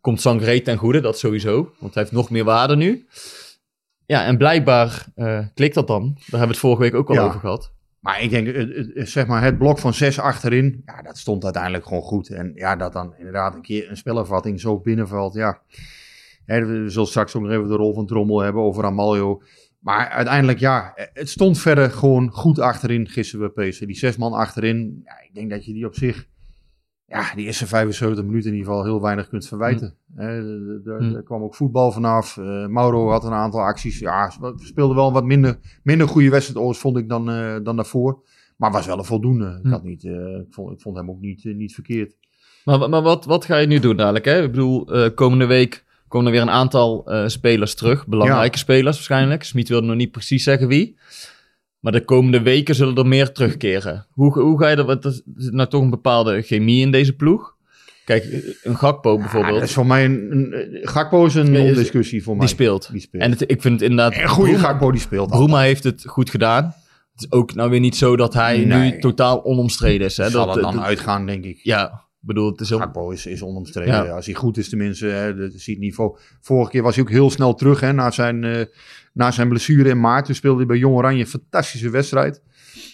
[0.00, 1.72] komt Sangaré ten goede, dat sowieso.
[1.78, 3.06] Want hij heeft nog meer waarde nu.
[4.06, 6.02] Ja, en blijkbaar eh, klikt dat dan.
[6.02, 7.72] Daar hebben we het vorige week ook al over gehad.
[8.00, 12.02] Maar ik denk, zeg maar, het blok van zes achterin, ja, dat stond uiteindelijk gewoon
[12.02, 12.28] goed.
[12.28, 15.62] En ja, dat dan inderdaad een keer een spelervatting zo binnenvalt, ja.
[16.46, 19.42] We zullen straks ook nog even de rol van Trommel hebben over Amalio.
[19.80, 23.86] Maar uiteindelijk, ja, het stond verder gewoon goed achterin gisteren bij PSV.
[23.86, 26.26] Die zes man achterin, ja, ik denk dat je die op zich,
[27.10, 29.94] ja, die eerste 75 minuten in ieder geval heel weinig kunt verwijten.
[30.14, 30.26] Hè,
[30.86, 32.36] er- er kwam ook voetbal vanaf.
[32.36, 33.98] Eh, Mauro had een aantal acties.
[33.98, 37.56] Ja, ze speelden wel een wat minder, minder goede wedstrijd, overigens, vond ik, dan, eh,
[37.62, 38.22] dan daarvoor.
[38.56, 39.46] Maar was wel een voldoende.
[39.58, 39.70] Ik, Hm.
[39.70, 42.14] had niet, eh, ik, vond, ik vond hem ook niet, niet verkeerd.
[42.64, 44.24] Maar, maar wat, wat ga je nu doen dadelijk?
[44.24, 44.42] Hè?
[44.42, 48.06] Ik bedoel, komende week komen er weer een aantal spelers terug.
[48.06, 49.42] Belangrijke spelers waarschijnlijk.
[49.42, 50.96] Smit wilde nog niet precies zeggen wie.
[51.80, 54.06] Maar de komende weken zullen er meer terugkeren.
[54.10, 54.84] Hoe, hoe ga je er...
[54.84, 57.56] Want er zit nou toch een bepaalde chemie in deze ploeg.
[58.04, 58.24] Kijk,
[58.62, 61.66] een Gakpo Ja, bijvoorbeeld, dat is voor mij een, een, Gakpo is een Nee, is-
[61.66, 62.46] non-discussie voor mij.
[62.46, 62.88] die speelt.
[62.92, 63.22] Die speelt.
[63.22, 64.12] En het, ik vind het inderdaad...
[64.12, 65.30] En een goede Bruma- Gakpo die speelt.
[65.30, 66.64] Bruma heeft het goed gedaan.
[67.12, 68.92] Het is ook nou weer niet zo dat hij Nee.
[68.92, 70.16] nu totaal onomstreden is.
[70.16, 70.22] Hè?
[70.22, 71.60] Dat zal Dat, er dan dat- uitgaan, denk ik.
[71.62, 72.68] ja, bedoel, het is.
[72.70, 73.94] Gakpo is, is onomstreden.
[73.94, 74.04] Ja.
[74.04, 76.16] Ja, Als hij goed is tenminste, hè, dat is het niveau.
[76.40, 78.60] Vorige keer was hij ook heel snel terug hè, na, zijn, eh,
[79.12, 80.24] na zijn blessure in maart.
[80.24, 82.42] Toen speelde hij bij Jong Oranje een fantastische wedstrijd.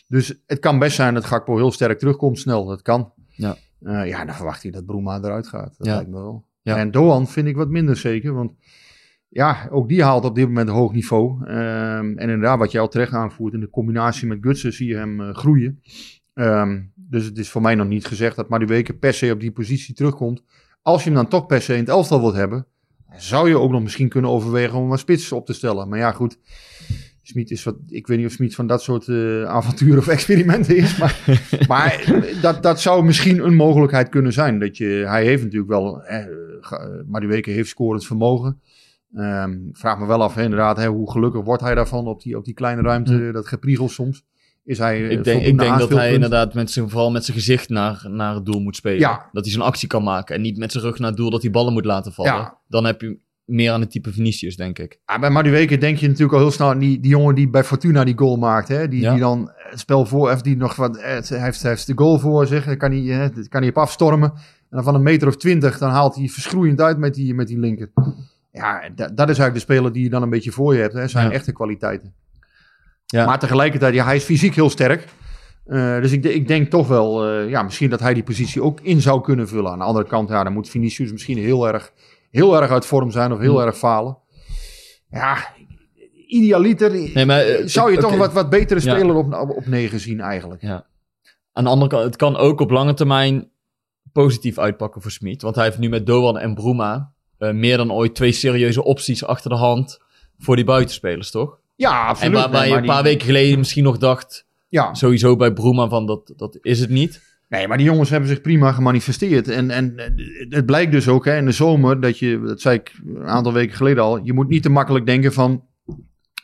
[0.09, 2.65] Dus het kan best zijn dat Gakpo heel sterk terugkomt snel.
[2.67, 3.13] Dat kan.
[3.29, 3.57] Ja.
[3.83, 5.75] Eh, ja, dan verwacht hij dat Bruma eruit gaat.
[5.79, 5.95] Dat Ja.
[5.95, 6.45] lijkt me wel.
[6.63, 6.77] Ja.
[6.77, 8.33] En Doan vind ik wat minder zeker.
[8.35, 8.53] Want
[9.29, 11.47] ja, ook die haalt op dit moment een hoog niveau.
[11.47, 11.55] Ehm,
[12.07, 15.21] en inderdaad, wat jij al terecht aanvoert, in de combinatie met Gutsen zie je hem
[15.21, 15.83] eh, groeien.
[16.35, 19.53] Ehm, dus het is voor mij nog niet gezegd dat Madueke per se op die
[19.53, 20.43] positie terugkomt.
[20.83, 22.67] Als je hem dan toch per se in het elftal wilt hebben,
[23.17, 25.89] zou je ook nog misschien kunnen overwegen om een spits op te stellen.
[25.89, 26.39] Maar ja, goed.
[27.23, 30.77] Smit is wat, ik weet niet of Smit van dat soort eh, avonturen of experimenten
[30.77, 30.99] is.
[30.99, 32.05] Maar, maar
[32.43, 34.59] dat, dat zou misschien een mogelijkheid kunnen zijn.
[34.59, 36.25] Dat je, hij heeft natuurlijk wel, eh,
[36.61, 38.61] ga- Madueke heeft scorend vermogen.
[39.69, 42.37] Ik vraag me wel af, hè, inderdaad, hè, hoe gelukkig wordt hij daarvan op die,
[42.37, 44.25] op die kleine ruimte, dat gepriegel soms.
[44.67, 47.37] Is hij, eh, Ik denk, ik denk dat hij inderdaad met zijn, vooral met zijn
[47.37, 48.99] gezicht naar, naar het doel moet spelen.
[48.99, 49.29] Ja.
[49.33, 51.43] Dat hij zijn actie kan maken en niet met zijn rug naar het doel dat
[51.43, 52.33] hij ballen moet laten vallen.
[52.33, 52.59] Ja.
[52.69, 54.99] Dan heb je meer aan het type Vinicius, denk ik.
[55.07, 57.65] Ja, bij Madueke denk je natuurlijk al heel snel aan die, die jongen die bij
[57.65, 58.69] Fortuna die goal maakt.
[58.69, 58.89] Hè?
[58.89, 59.11] Die, Ja.
[59.11, 61.93] die dan het spel voor heeft, die nog wat, eh, hij heeft, hij heeft de
[61.97, 62.77] goal voor zich.
[62.77, 64.31] Kan hij, hè, kan hij op afstormen.
[64.35, 64.43] En
[64.77, 67.59] dan van een meter of twintig, dan haalt hij verschroeiend uit met die, met die
[67.59, 67.91] linker.
[68.53, 70.95] Ja, da- dat is eigenlijk de speler die je dan een beetje voor je hebt.
[70.95, 71.09] Hè?
[71.09, 71.33] Zijn Ja.
[71.33, 72.15] echte kwaliteiten.
[73.07, 73.27] Ja.
[73.27, 75.05] Maar tegelijkertijd, ja, hij is fysiek heel sterk.
[75.65, 78.81] Eh, dus ik, ik denk toch wel, eh, ja, misschien dat hij die positie ook
[78.81, 79.71] in zou kunnen vullen.
[79.73, 81.93] Aan de andere kant, ja, dan moet Vinicius misschien heel erg,
[82.31, 83.67] heel erg uit vorm zijn of heel Hm.
[83.67, 84.19] erg falen.
[85.11, 85.37] Ja,
[86.27, 88.95] idealiter Nee, maar, eh, zou je toch wat, wat betere Ja.
[88.97, 90.63] speler op, op, op negen zien eigenlijk.
[90.63, 90.87] Ja.
[91.53, 93.49] Aan de andere kant, het kan ook op lange termijn
[94.13, 95.43] positief uitpakken voor Smit.
[95.43, 99.25] Want hij heeft nu met Doan en Bruma eh, meer dan ooit twee serieuze opties
[99.25, 99.99] achter de hand
[100.39, 101.59] voor die buitenspelers, toch?
[101.77, 102.35] Ja, En absoluut.
[102.35, 105.89] waar, waar je een paar die- weken geleden misschien nog dacht, Ja, sowieso bij Bruma
[105.89, 107.23] van dat, dat is het niet.
[107.49, 109.49] nee, maar die jongens hebben zich prima gemanifesteerd.
[109.49, 110.07] En, en eh,
[110.49, 113.53] het blijkt dus ook hè, in de zomer, dat je, dat zei ik een aantal
[113.53, 115.65] weken geleden al, je moet niet te makkelijk denken van,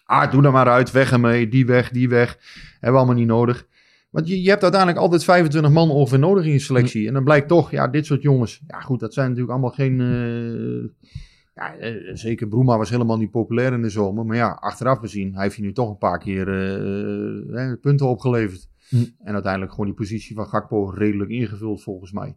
[0.04, 2.36] ah, doe er maar uit, weg ermee, die weg, die weg.
[2.72, 3.66] Hebben we allemaal niet nodig.
[4.10, 7.06] Want je, je hebt uiteindelijk altijd 25 man ongeveer nodig in je selectie.
[7.08, 10.00] En dan blijkt toch, ja, dit soort jongens, ja goed, dat zijn natuurlijk allemaal geen...
[10.00, 11.10] eh,
[11.54, 14.26] ja, eh, zeker Broema was helemaal niet populair in de zomer.
[14.26, 18.08] Maar ja, achteraf bezien, hij heeft hier nu toch een paar keer eh, eh, punten
[18.08, 18.68] opgeleverd.
[18.88, 19.04] Hm.
[19.18, 22.36] En uiteindelijk gewoon die positie van Gakpo redelijk ingevuld volgens mij.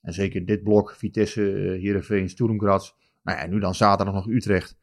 [0.00, 2.92] En zeker dit blok, Vitesse, eh, Heerenveen, Sturm Graz.
[3.22, 4.78] Nou ja, nu dan zaterdag nog Utrecht.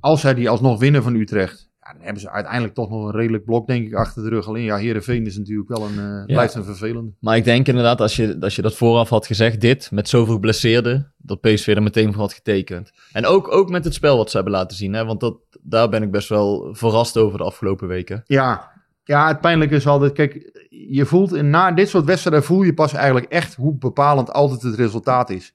[0.00, 3.12] Als zij die alsnog winnen van Utrecht, ja, dan hebben ze uiteindelijk toch nog een
[3.12, 4.46] redelijk blok, denk ik, achter de rug.
[4.48, 7.12] Alleen ja, Heerenveen is natuurlijk wel een, eh, blijft een vervelende.
[7.20, 10.34] Maar ik denk inderdaad, als je, als je dat vooraf had gezegd, dit, met zoveel
[10.34, 12.92] geblesseerden, dat PSV er meteen voor had getekend.
[13.12, 15.88] En ook, ook met het spel wat ze hebben laten zien, hè, want dat, daar
[15.88, 18.22] ben ik best wel verrast over de afgelopen weken.
[18.26, 18.70] Ja,
[19.04, 22.74] ja, het pijnlijke is altijd, kijk, je voelt in, na dit soort wedstrijden voel je
[22.74, 25.54] pas eigenlijk echt hoe bepalend altijd het resultaat is.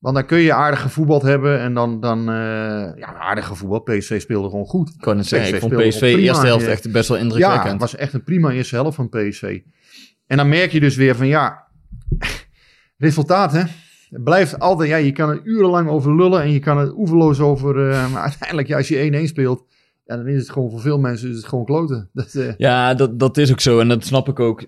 [0.00, 3.84] Want dan kun je aardig gevoetbald hebben en dan, dan eh, ja, aardig gevoetbald.
[3.84, 4.88] PSV speelde gewoon goed.
[4.88, 6.70] Ik kan het zeggen, ik vond PSV eerste helft ja.
[6.70, 7.70] echt best wel Ja, indrukwekkend.
[7.70, 9.60] het was echt een prima eerste helft van PSV.
[10.26, 11.66] En dan merk je dus weer van ja,
[12.96, 13.62] resultaat hè.
[14.10, 17.40] Het blijft altijd, ja, je kan er urenlang over lullen en je kan er oeverloos
[17.40, 19.64] over, eh, maar uiteindelijk ja, als je 1-1 speelt,
[20.04, 22.08] ja, dan is het gewoon voor veel mensen is het gewoon kloten.
[22.12, 24.64] Dat, eh, Ja, dat, dat is ook zo en dat snap ik ook.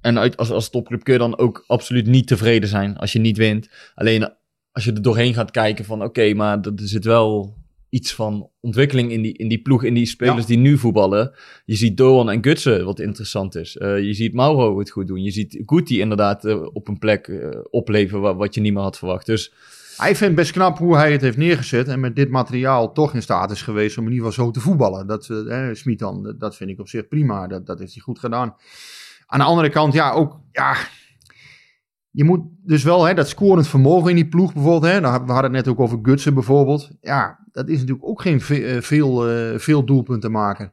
[0.00, 3.18] En uit, als, als topclub kun je dan ook absoluut niet tevreden zijn als je
[3.18, 3.68] niet wint.
[3.94, 4.32] Alleen
[4.74, 7.56] als je er doorheen gaat kijken van oké, maar er zit wel
[7.88, 10.46] iets van ontwikkeling in die, in die ploeg, in die spelers Ja.
[10.46, 11.32] die nu voetballen.
[11.64, 13.76] Je ziet Doan en Gutsen, wat interessant is.
[13.76, 15.22] Eh, je ziet Mauro het goed doen.
[15.22, 18.82] Je ziet Guti inderdaad eh, op een plek eh, opleven wa- wat je niet meer
[18.82, 19.26] had verwacht.
[19.26, 19.52] Dus
[19.96, 23.22] Hij vindt best knap hoe hij het heeft neergezet en met dit materiaal toch in
[23.22, 25.06] staat is geweest om in ieder geval zo te voetballen.
[25.06, 27.46] Dat, eh, Smit dan, dat- dat vind ik op zich prima.
[27.46, 28.54] Dat, dat heeft hij goed gedaan.
[29.26, 30.76] Aan de andere kant, ja, ook, ja,
[32.16, 34.92] je moet dus wel hè, dat scorend vermogen in die ploeg bijvoorbeeld.
[34.92, 36.90] Hè, nou, we hadden het net ook over Gutsen bijvoorbeeld.
[37.00, 40.72] Ja, dat is natuurlijk ook geen ve- eh, veel, eh, veel doelpunten maken.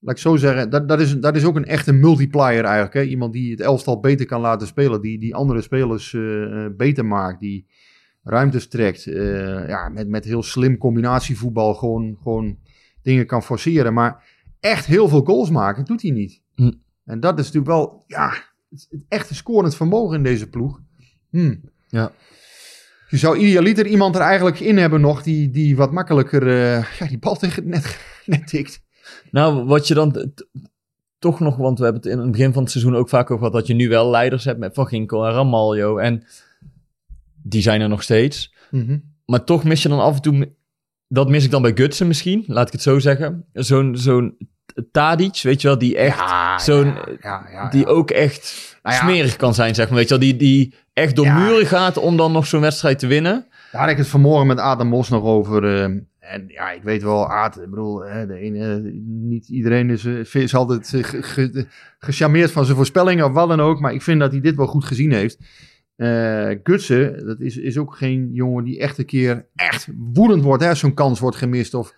[0.00, 2.94] Laat ik zo zeggen, dat, dat, is, dat is ook een echte multiplier eigenlijk.
[2.94, 3.02] Hè?
[3.02, 7.40] Iemand die het elftal beter kan laten spelen, die, die andere spelers eh, beter maakt,
[7.40, 7.66] die
[8.22, 9.02] ruimtes trekt.
[9.66, 12.58] ja, met, met heel slim combinatievoetbal gewoon, gewoon
[13.02, 13.94] dingen kan forceren.
[13.94, 14.24] Maar
[14.60, 16.42] echt heel veel goals maken, doet hij niet.
[16.54, 16.72] Hm.
[17.04, 18.32] En dat is natuurlijk wel, ja,
[18.88, 20.80] het, echte scorend vermogen in deze ploeg.
[21.30, 21.60] Hmm.
[21.88, 22.12] Ja.
[23.08, 27.06] Je zou idealiter iemand er eigenlijk in hebben nog die, die wat makkelijker eh, ja,
[27.06, 27.98] die bal tegen het net,
[28.36, 28.80] net tikt.
[29.30, 30.32] Nou, wat je dan
[31.18, 33.46] toch nog, want we hebben het in het begin van het seizoen ook vaak over
[33.46, 35.98] gehad, dat je nu wel leiders hebt met Van Ginkel en Ramaljo.
[35.98, 36.24] En
[37.42, 38.54] die zijn er nog steeds.
[38.70, 38.98] Mhm.
[39.24, 40.52] Maar toch mis je dan af en toe,
[41.08, 43.44] dat mis ik dan bij Gutsen misschien, laat ik het zo zeggen.
[43.52, 44.36] Zo'n zo'n
[44.92, 49.00] Tadic, weet je wel, die echt, Ja, zo'n, ja, ja, die ook echt Nou ja.
[49.02, 49.96] smerig kan zijn, zeg maar.
[49.98, 53.06] Weet je wel, die, die echt door muren gaat om dan nog zo'n wedstrijd te
[53.06, 53.46] winnen.
[53.72, 55.64] Daar had ik het vanmorgen met Adam Mos nog over.
[55.64, 55.82] eh,
[56.18, 60.34] en ja, ik weet wel, Aad, ik bedoel, hè, de ene, niet iedereen is, eh,
[60.42, 61.66] is altijd eh, ge- ge-
[61.98, 63.80] gecharmeerd van zijn voorspellingen of wat dan ook.
[63.80, 65.38] Maar ik vind dat hij dit wel goed gezien heeft.
[65.96, 70.62] Eh Gutsen, dat is, is ook geen jongen die echt een keer echt woedend wordt.
[70.62, 71.74] hè, Als zo'n kans wordt gemist.
[71.74, 71.92] Of,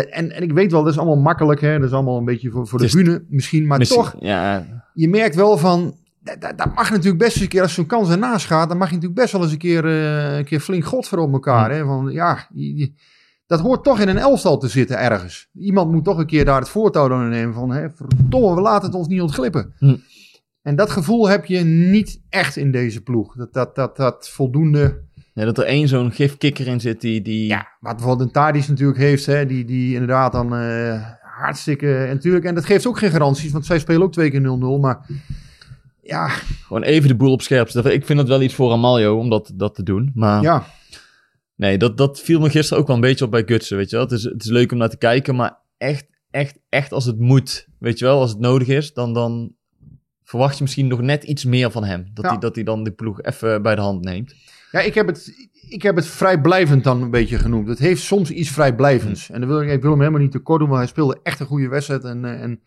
[0.00, 1.60] en, en ik weet wel, dat is allemaal makkelijk.
[1.60, 3.66] Hè, dat is allemaal een beetje voor, voor de is- bühne misschien.
[3.66, 5.94] Maar Misschien- toch, Ja, je merkt wel van.
[6.24, 8.78] Dat, dat, dat mag natuurlijk best eens een keer, als zo'n kans ernaast gaat, dan
[8.78, 11.70] mag je natuurlijk best wel eens een keer, eh, een keer flink godver op elkaar.
[11.70, 11.84] Hè?
[11.84, 12.92] Van, ja, je- je-
[13.46, 15.48] dat hoort toch in een elftal te zitten ergens.
[15.58, 18.86] Iemand moet toch een keer daar het voortouw dan nemen van, hè, verdomme, we laten
[18.88, 19.74] het ons niet ontglippen.
[19.78, 19.96] Hm.
[20.62, 23.34] En dat gevoel heb je niet echt in deze ploeg.
[23.36, 25.00] Dat, dat, dat, dat voldoende,
[25.34, 27.22] ja, dat er één zo'n gifkikker in zit die...
[27.22, 31.96] die ja, wat bijvoorbeeld een Tadic natuurlijk heeft, hè, die, die inderdaad dan eh, hartstikke,
[31.96, 34.80] en natuurlijk, en dat geeft ook geen garanties, want zij spelen ook twee keer 0-0,
[34.80, 35.06] maar
[36.02, 37.92] ja, Gewoon even de boel op scherp zetten.
[37.92, 40.10] Ik vind dat wel iets voor Amaljo om dat, dat te doen.
[40.14, 40.66] Maar ja.
[41.54, 43.96] nee, dat, dat viel me gisteren ook wel een beetje op bij Gutsen, weet je
[43.96, 44.04] wel.
[44.04, 47.18] Het is, het is leuk om naar te kijken, maar echt, echt, echt als het
[47.18, 49.54] moet, weet je wel, als het nodig is, dan, dan
[50.24, 52.10] verwacht je misschien nog net iets meer van hem.
[52.14, 52.30] Dat, Ja.
[52.30, 54.34] hij, dat hij dan de ploeg even bij de hand neemt.
[54.72, 57.68] Ja, ik heb, het, ik heb het vrijblijvend dan een beetje genoemd.
[57.68, 59.30] Het heeft soms iets vrijblijvends.
[59.30, 61.40] En dan wil ik, ik wil hem helemaal niet tekort doen, want hij speelde echt
[61.40, 62.04] een goede wedstrijd.
[62.04, 62.60] En, eh, en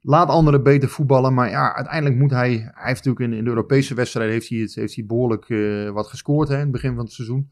[0.00, 1.34] laat anderen beter voetballen.
[1.34, 2.50] Maar ja, uiteindelijk moet hij...
[2.50, 5.90] Hij heeft natuurlijk in, in de Europese wedstrijden heeft hij, het, heeft hij behoorlijk eh,
[5.90, 7.50] wat gescoord hè, in het begin van het seizoen.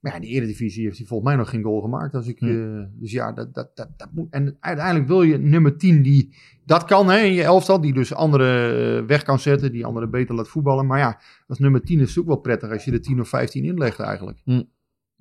[0.00, 2.14] Maar ja, in de Eredivisie heeft hij volgens mij nog geen goal gemaakt.
[2.14, 2.48] Als ik, eh,
[2.92, 4.26] dus ja, dat, dat, dat, dat moet...
[4.30, 6.34] En uiteindelijk wil je nummer 10 die...
[6.66, 10.10] Dat kan hè, in je elftal, die dus anderen eh, weg kan zetten, die anderen
[10.10, 10.86] beter laat voetballen.
[10.86, 13.28] Maar ja, als nummer 10 is het ook wel prettig als je er 10 of
[13.28, 14.40] 15 inlegt eigenlijk.
[14.44, 14.62] Hm.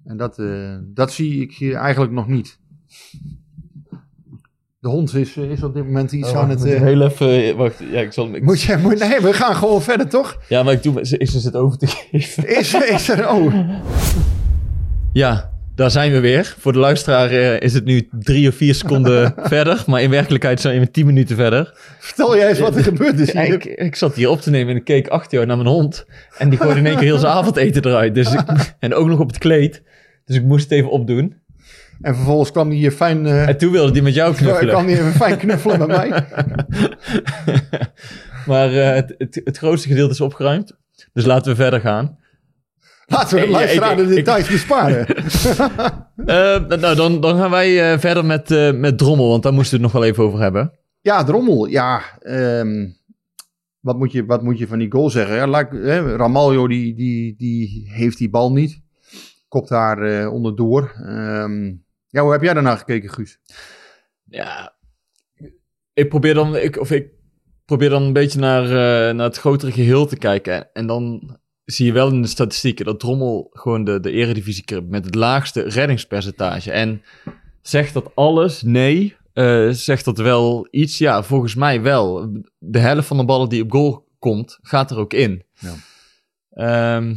[0.04, 2.60] En dat, eh, dat zie ik eigenlijk nog niet.
[4.80, 6.63] De hond is, is op dit moment iets aan het...
[6.66, 8.36] eh, Heel even, wacht, ja, ik zal...
[8.36, 10.38] ik- moet je, moet, nee, we gaan gewoon verder, toch?
[10.50, 12.58] Ja, maar ik doe, is is het over te geven.
[12.58, 13.30] Is, is er...
[13.30, 13.54] Oh,
[15.18, 16.56] Ja, daar zijn we weer.
[16.60, 19.84] Voor de luisteraar eh, is het nu drie of vier seconden verder.
[19.88, 21.72] Maar in werkelijkheid zijn we tien minuten verder.
[22.00, 23.54] vertel jij eens wat er gebeurd is hier.
[23.54, 26.06] ik, ik zat hier op te nemen en ik keek achter jou naar mijn hond.
[26.38, 28.16] En die gooide in één keer heel zijn avondeten eruit.
[28.16, 28.42] Dus ik,
[28.80, 29.82] en ook nog op het kleed.
[30.26, 31.36] Dus ik moest het even opdoen.
[32.02, 33.26] En vervolgens kwam hij hier fijn...
[33.26, 34.74] eh, En toen wilde hij met jou knuffelen.
[34.74, 36.10] kwam hij even fijn knuffelen met mij.
[38.48, 40.78] maar eh, het, het, het grootste gedeelte is opgeruimd.
[41.14, 42.18] Dus laten we verder gaan.
[43.08, 45.06] Laten we de Ja, ik- luisteraar de details besparen.
[46.28, 49.30] Eh, nou, dan, dan gaan wij eh, verder met, eh, met Drommel.
[49.30, 50.72] Want daar moesten we het nog wel even over hebben.
[51.02, 51.65] Ja, Drommel.
[51.67, 52.88] Ja, ehm,
[53.80, 55.36] wat, moet je, wat moet je van die goal zeggen?
[55.36, 55.67] Ja,
[56.17, 58.82] Ramaljo die, die, die heeft die bal niet.
[59.48, 60.91] Kopt daar eh, onderdoor.
[61.06, 61.65] Ehm,
[62.08, 63.39] ja, hoe heb jij daarna gekeken, Guus?
[64.24, 64.76] Ja,
[65.93, 67.08] ik probeer dan, ik, of ik
[67.65, 70.72] probeer dan een beetje naar, eh, naar het grotere geheel te kijken.
[70.74, 71.38] En dan
[71.72, 75.62] zie je wel in de statistieken dat Drommel gewoon de, de eredivisie met het laagste
[75.62, 76.72] reddingspercentage.
[76.72, 77.02] En
[77.62, 78.62] zegt dat alles?
[78.62, 79.16] Nee.
[79.34, 80.98] Eh, zegt dat wel iets?
[80.98, 82.32] Ja, volgens mij wel.
[82.58, 85.44] De helft van de ballen die op goal komt, gaat er ook in.
[85.60, 85.76] Ja.
[86.52, 87.16] Ehm,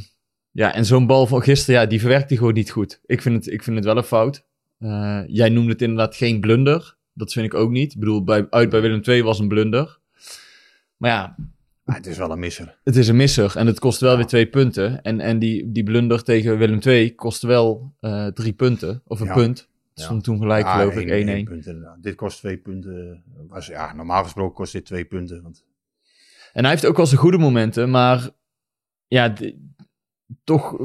[0.50, 3.00] ja, en zo'n bal van gisteren, ja, die verwerkt hij gewoon niet goed.
[3.06, 4.44] Ik vind het, ik vind het wel een fout.
[4.78, 6.96] Eh, jij noemde het inderdaad geen blunder.
[7.12, 7.92] Dat vind ik ook niet.
[7.92, 9.98] Ik bedoel, bij, uit bij Willem II was een blunder.
[10.96, 11.36] Maar ja,
[11.90, 12.78] Ah, het is wel een misser.
[12.84, 15.02] het is een misser en het kost wel weer twee punten.
[15.02, 19.26] En, en die, die blunder tegen Willem II kostte wel eh, drie punten, of een
[19.26, 19.34] Ja.
[19.34, 19.68] punt.
[19.94, 21.10] Stond toen gelijk, Ja, geloof ik, 1-1.
[21.10, 22.02] één- één punt inderdaad.
[22.02, 23.22] Dit kost twee punten.
[23.48, 25.42] Was, ja, normaal gesproken kost dit twee punten.
[25.42, 25.64] Want,
[26.52, 28.30] En hij heeft ook wel zijn goede momenten, maar
[29.08, 29.32] ja,
[30.44, 30.78] toch,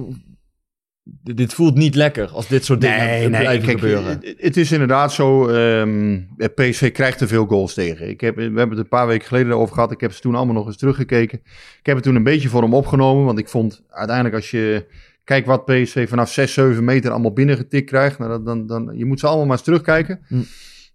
[1.24, 4.06] dit voelt niet lekker als dit soort dingen blijven kijk, gebeuren.
[4.06, 6.20] Het, het is inderdaad zo, ehm
[6.56, 8.10] PSV krijgt te veel goals tegen.
[8.10, 9.92] Ik heb, we hebben het een paar weken geleden over gehad.
[9.92, 11.40] Ik heb ze toen allemaal nog eens teruggekeken.
[11.80, 13.26] Ik heb het toen een beetje voor hem opgenomen.
[13.26, 14.86] Want ik vond uiteindelijk als je
[15.24, 18.20] kijkt wat PSV vanaf 6, 7 meter allemaal binnengetikt krijgt.
[18.20, 20.20] Nou, dan, dan, dan, je moet ze allemaal maar eens terugkijken.
[20.28, 20.42] Hm.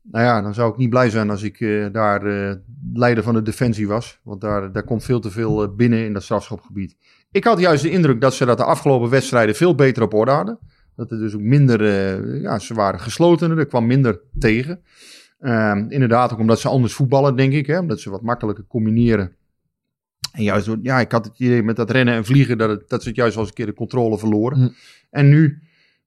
[0.03, 2.55] Nou ja, dan zou ik niet blij zijn als ik eh, daar eh,
[2.95, 4.21] leider van de defensie was.
[4.23, 6.97] Want daar, daar komt veel te veel eh, binnen in dat strafschopgebied.
[7.33, 10.31] Ik had juist de indruk dat ze dat de afgelopen wedstrijden veel beter op orde
[10.31, 10.59] hadden.
[10.97, 14.81] Dat er dus ook minder, eh, ja, ze waren gesloten, er kwam minder tegen.
[15.39, 17.67] Ehm, inderdaad, ook omdat ze anders voetballen, denk ik.
[17.67, 17.79] Hè?
[17.79, 19.37] Omdat ze wat makkelijker combineren.
[20.33, 22.89] En juist, door- ja, ik had het idee met dat rennen en vliegen, dat, het,
[22.89, 24.59] dat ze het juist wel eens een keer de controle verloren.
[24.59, 24.69] Hm.
[25.11, 25.63] En nu,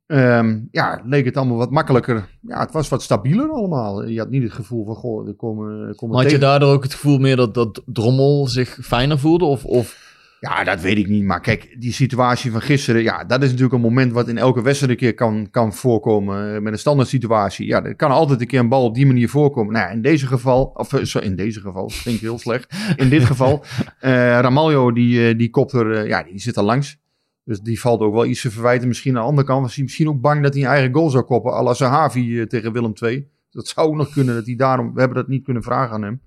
[0.05, 2.29] ehm, ja, leek het allemaal wat makkelijker.
[2.41, 4.05] Ja, het was wat stabieler allemaal.
[4.05, 6.73] Je had niet het gevoel van, goh, er komen, er komen Maar had je daardoor
[6.73, 9.45] ook het gevoel meer dat, dat Drommel zich fijner voelde?
[9.45, 10.12] Of, of
[10.49, 11.23] Ja, dat weet ik niet.
[11.23, 14.61] Maar kijk, die situatie van gisteren, ja, dat is natuurlijk een moment wat in elke
[14.61, 16.55] wedstrijd een keer kan, kan voorkomen.
[16.55, 17.67] eh, Met een standaard situatie.
[17.67, 19.73] Ja, er kan altijd een keer een bal op die manier voorkomen.
[19.73, 22.75] Nou, ja, in deze geval, of eh, sorry, in deze geval, klinkt heel slecht.
[22.95, 23.63] In dit geval,
[24.43, 27.01] Ramaljo, die, die kopt er, eh, ja, die zit er langs.
[27.43, 28.87] Dus die valt ook wel iets te verwijten.
[28.87, 31.09] Misschien aan de andere kant was hij misschien ook bang dat hij een eigen goal
[31.09, 31.53] zou koppen.
[31.53, 33.27] à la Sahavi eh, tegen Willem II.
[33.51, 36.03] Dat zou ook nog kunnen, dat hij daarom, we hebben dat niet kunnen vragen aan
[36.03, 36.21] hem.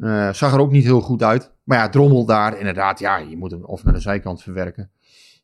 [0.00, 1.52] Eh, zag er ook niet heel goed uit.
[1.64, 4.90] Maar ja, Drommel daar, inderdaad, ja, je moet hem of naar de zijkant verwerken.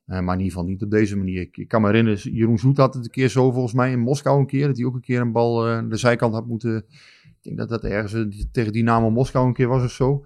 [0.06, 1.40] Eh, maar in ieder geval niet op deze manier.
[1.40, 3.98] Ik, ik kan me herinneren, Jeroen Zoet had het een keer zo volgens mij in
[4.00, 4.66] Moskou een keer.
[4.66, 6.76] Dat hij ook een keer een bal eh, naar de zijkant had moeten...
[7.22, 10.24] Ik denk dat dat ergens tegen Dynamo Moskou een keer was of zo.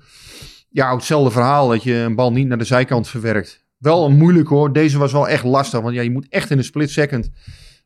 [0.70, 3.64] Ja, hetzelfde verhaal, dat je een bal niet naar de zijkant verwerkt.
[3.78, 4.72] Wel een moeilijk hoor.
[4.72, 7.30] Deze was wel echt lastig, want ja, je moet echt in een split second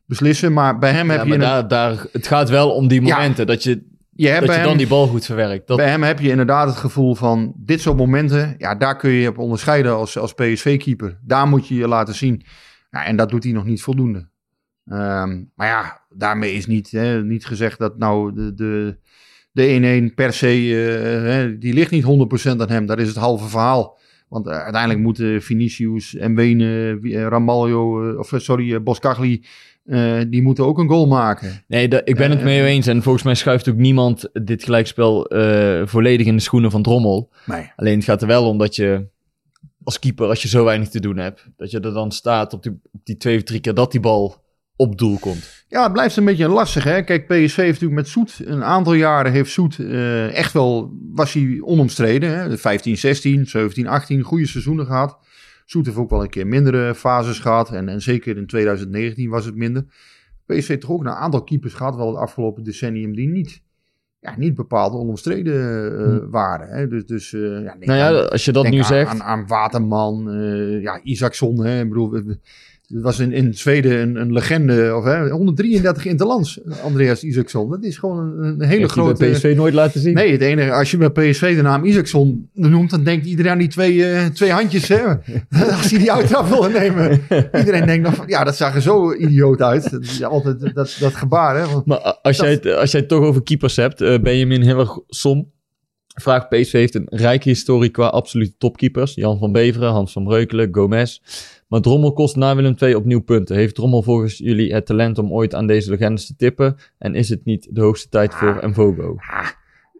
[0.05, 0.53] beslissen.
[0.53, 1.29] Maar bij hem heb ja, je...
[1.37, 3.15] maar een- daar, daar, het gaat wel om die Ja.
[3.15, 3.47] momenten.
[3.47, 3.83] Dat je,
[4.17, 5.67] je hebt dat je hem- dan die bal goed verwerkt.
[5.67, 9.09] Dat, Bij hem heb je inderdaad het gevoel van dit soort momenten, ja, daar kun
[9.11, 11.19] je op onderscheiden als, als PSV-keeper.
[11.23, 12.43] Daar moet je je laten zien.
[12.89, 14.29] Ja, en dat doet hij nog niet voldoende.
[14.85, 18.97] Ehm, maar ja, daarmee is niet, hè, niet gezegd dat nou de, de,
[19.51, 22.85] de 1-1 per se, eh, hè, die ligt niet 100% aan hem.
[22.85, 23.99] Dat is het halve verhaal.
[24.27, 29.43] Want eh, uiteindelijk moeten Vinicius en eh, Ramaljo, eh, of sorry, Boskagli,
[29.85, 31.63] eh, die moeten ook een goal maken.
[31.67, 32.87] nee, dat- ik ben het mee eens.
[32.87, 35.25] En volgens mij schuift ook niemand dit gelijkspel
[35.85, 37.29] volledig in de schoenen van Drommel.
[37.45, 37.71] Nee.
[37.75, 39.07] Alleen het gaat er wel om dat je
[39.83, 42.63] als keeper, als je zo weinig te doen hebt, dat je er dan staat op
[42.63, 44.45] die, op die twee of drie keer dat die bal
[44.77, 45.65] op doel komt.
[45.67, 46.83] Ja, het blijft een beetje lastig.
[46.83, 47.01] Hè?
[47.03, 51.33] Kijk, PSV heeft natuurlijk met Soet een aantal jaren heeft Soet eh, echt wel, was
[51.33, 52.37] hij onomstreden.
[52.39, 52.49] Hè?
[52.49, 55.17] De 15, 16, 17, 18, goede seizoenen gehad.
[55.65, 57.69] Soet heeft ook wel een keer mindere fases gehad.
[57.71, 59.85] En, en zeker in 2019 was het minder.
[60.45, 63.61] PSV heeft toch ook een aantal keepers gehad, wel het afgelopen decennium, die niet,
[64.19, 65.53] ja, niet bepaald onomstreden
[65.99, 66.29] eh, Hm.
[66.29, 66.67] waren.
[66.69, 66.87] Hè?
[66.87, 69.09] Dus, dus eh, ja, denk Nou ja, aan- als je dat nu aan, zegt.
[69.11, 70.31] Aan, aan Waterman,
[70.81, 71.65] ja, Isaacson.
[71.65, 71.81] Hè?
[71.81, 72.21] Ik bedoel,
[72.87, 74.95] het was in, in Zweden een, een legende.
[74.95, 77.69] Of, hè, 133 interlands, Andreas Isaacson.
[77.69, 79.19] Dat is gewoon een, een hele Heeft grote...
[79.19, 80.13] bij PSV nooit laten zien.
[80.13, 83.57] Nee, het enige, als je bij PSV de naam Isaacson noemt, dan denkt iedereen aan
[83.57, 84.87] die twee, eh, twee handjes.
[84.87, 85.01] Hè?
[85.77, 87.21] als hij die uittrap wil nemen.
[87.57, 89.99] Iedereen denkt nog van, ja, dat zag er zo idioot uit.
[90.23, 91.67] Altijd dat, dat gebaar, hè.
[91.71, 94.61] Want- Maar als, Dat- jij, het, als jij het toch over keepers hebt, eh Benjamin
[94.61, 95.51] Hillersom
[96.21, 99.13] vraagt PSV heeft een rijke historie qua absolute topkeepers.
[99.13, 101.19] Jan van Beveren, Hans van Breukelen, Gomez.
[101.67, 103.55] Maar Drommel kost na Willem II opnieuw punten.
[103.55, 106.75] Heeft Drommel volgens jullie het talent om ooit aan deze legendes te tippen?
[106.97, 109.15] En is het niet de hoogste tijd voor Ah, Mvogo?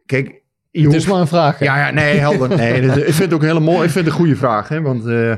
[0.05, 1.59] kijk, je Het is maar een vraag.
[1.59, 1.65] hè?
[1.65, 2.57] Ja, ja, nee, helder.
[2.57, 3.83] Nee, ik vind het ook een hele mooi.
[3.85, 4.81] Ik vind het een goede vraag, hè?
[4.81, 5.35] Want eh,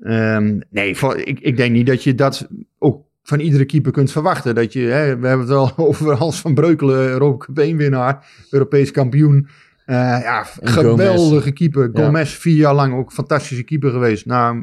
[0.00, 4.12] ehm, nee, voor, ik, ik denk niet dat je dat ook van iedere keeper kunt
[4.12, 4.54] verwachten.
[4.54, 8.26] Dat je, hè, we hebben het wel over Hans van Breukelen, Europa Cup 1 winnaar,
[8.50, 9.48] Europees kampioen.
[9.84, 11.90] Eh, ja, En geweldige keeper.
[11.92, 12.04] Ja.
[12.04, 14.26] Gomez vier jaar lang ook fantastische keeper geweest.
[14.26, 14.62] Na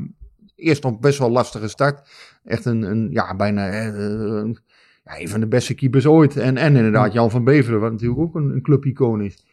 [0.56, 2.10] eerst nog best wel lastige start.
[2.44, 4.58] Echt een, een ja, bijna eh, een,
[5.28, 6.38] van de beste keepers ooit.
[6.38, 9.46] En, en inderdaad Jan van Beveren, wat natuurlijk ook een, een clubicoon is.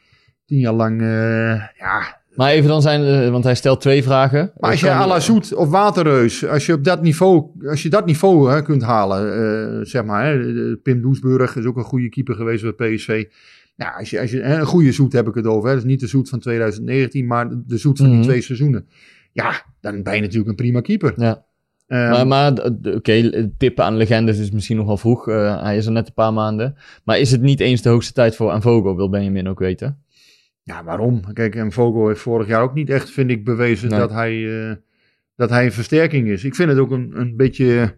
[0.46, 4.52] Tien jaar lang, eh, ja, Maar even dan zijn, want hij stelt twee vragen.
[4.59, 7.83] maar als je Kan- à la Zoet of Waterreus, als je op dat niveau, als
[7.83, 12.09] je dat niveau hè, kunt halen, zeg maar, hè, Pim Doesburg is ook een goede
[12.09, 13.24] keeper geweest bij PSV.
[13.78, 16.00] Ja, als je, als je, een goede Zoet heb ik het over, hè, is niet
[16.00, 18.16] de Zoet van 2019, maar de- Zoet van Mhm.
[18.16, 18.88] die twee seizoenen.
[19.32, 21.12] Ja, dan ben je natuurlijk een prima keeper.
[21.16, 21.44] Ja.
[21.86, 22.52] Ehm, Maar, maar
[22.94, 25.28] oké, tippen aan legendes is misschien nog wel vroeg.
[25.28, 26.76] Eh, hij is er net een paar maanden.
[27.04, 30.02] Maar is het niet eens de hoogste tijd voor Mvogo, wil Benjamin ook weten?
[30.62, 31.32] Ja, waarom?
[31.32, 33.98] Kijk, en Vogel heeft vorig jaar ook niet echt, vind ik, bewezen Nee.
[33.98, 34.74] dat, hij, eh,
[35.36, 36.44] dat hij een versterking is.
[36.44, 37.96] Ik vind het ook een, een beetje...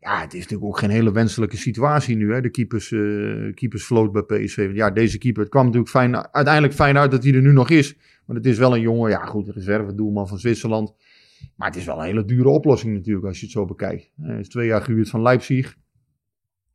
[0.00, 4.12] Ja, het is natuurlijk ook geen hele wenselijke situatie nu, hè, de keepers, eh keepersvloot
[4.12, 4.70] bij PSV.
[4.74, 7.70] Ja, deze keeper, het kwam natuurlijk fijn, uiteindelijk fijn uit dat hij er nu nog
[7.70, 7.96] is.
[8.26, 10.94] Want het is wel een jongen, ja goed, reserve doelman van Zwitserland.
[11.56, 14.10] Maar het is wel een hele dure oplossing natuurlijk, als je het zo bekijkt.
[14.20, 15.76] Hij is twee jaar gehuurd van Leipzig.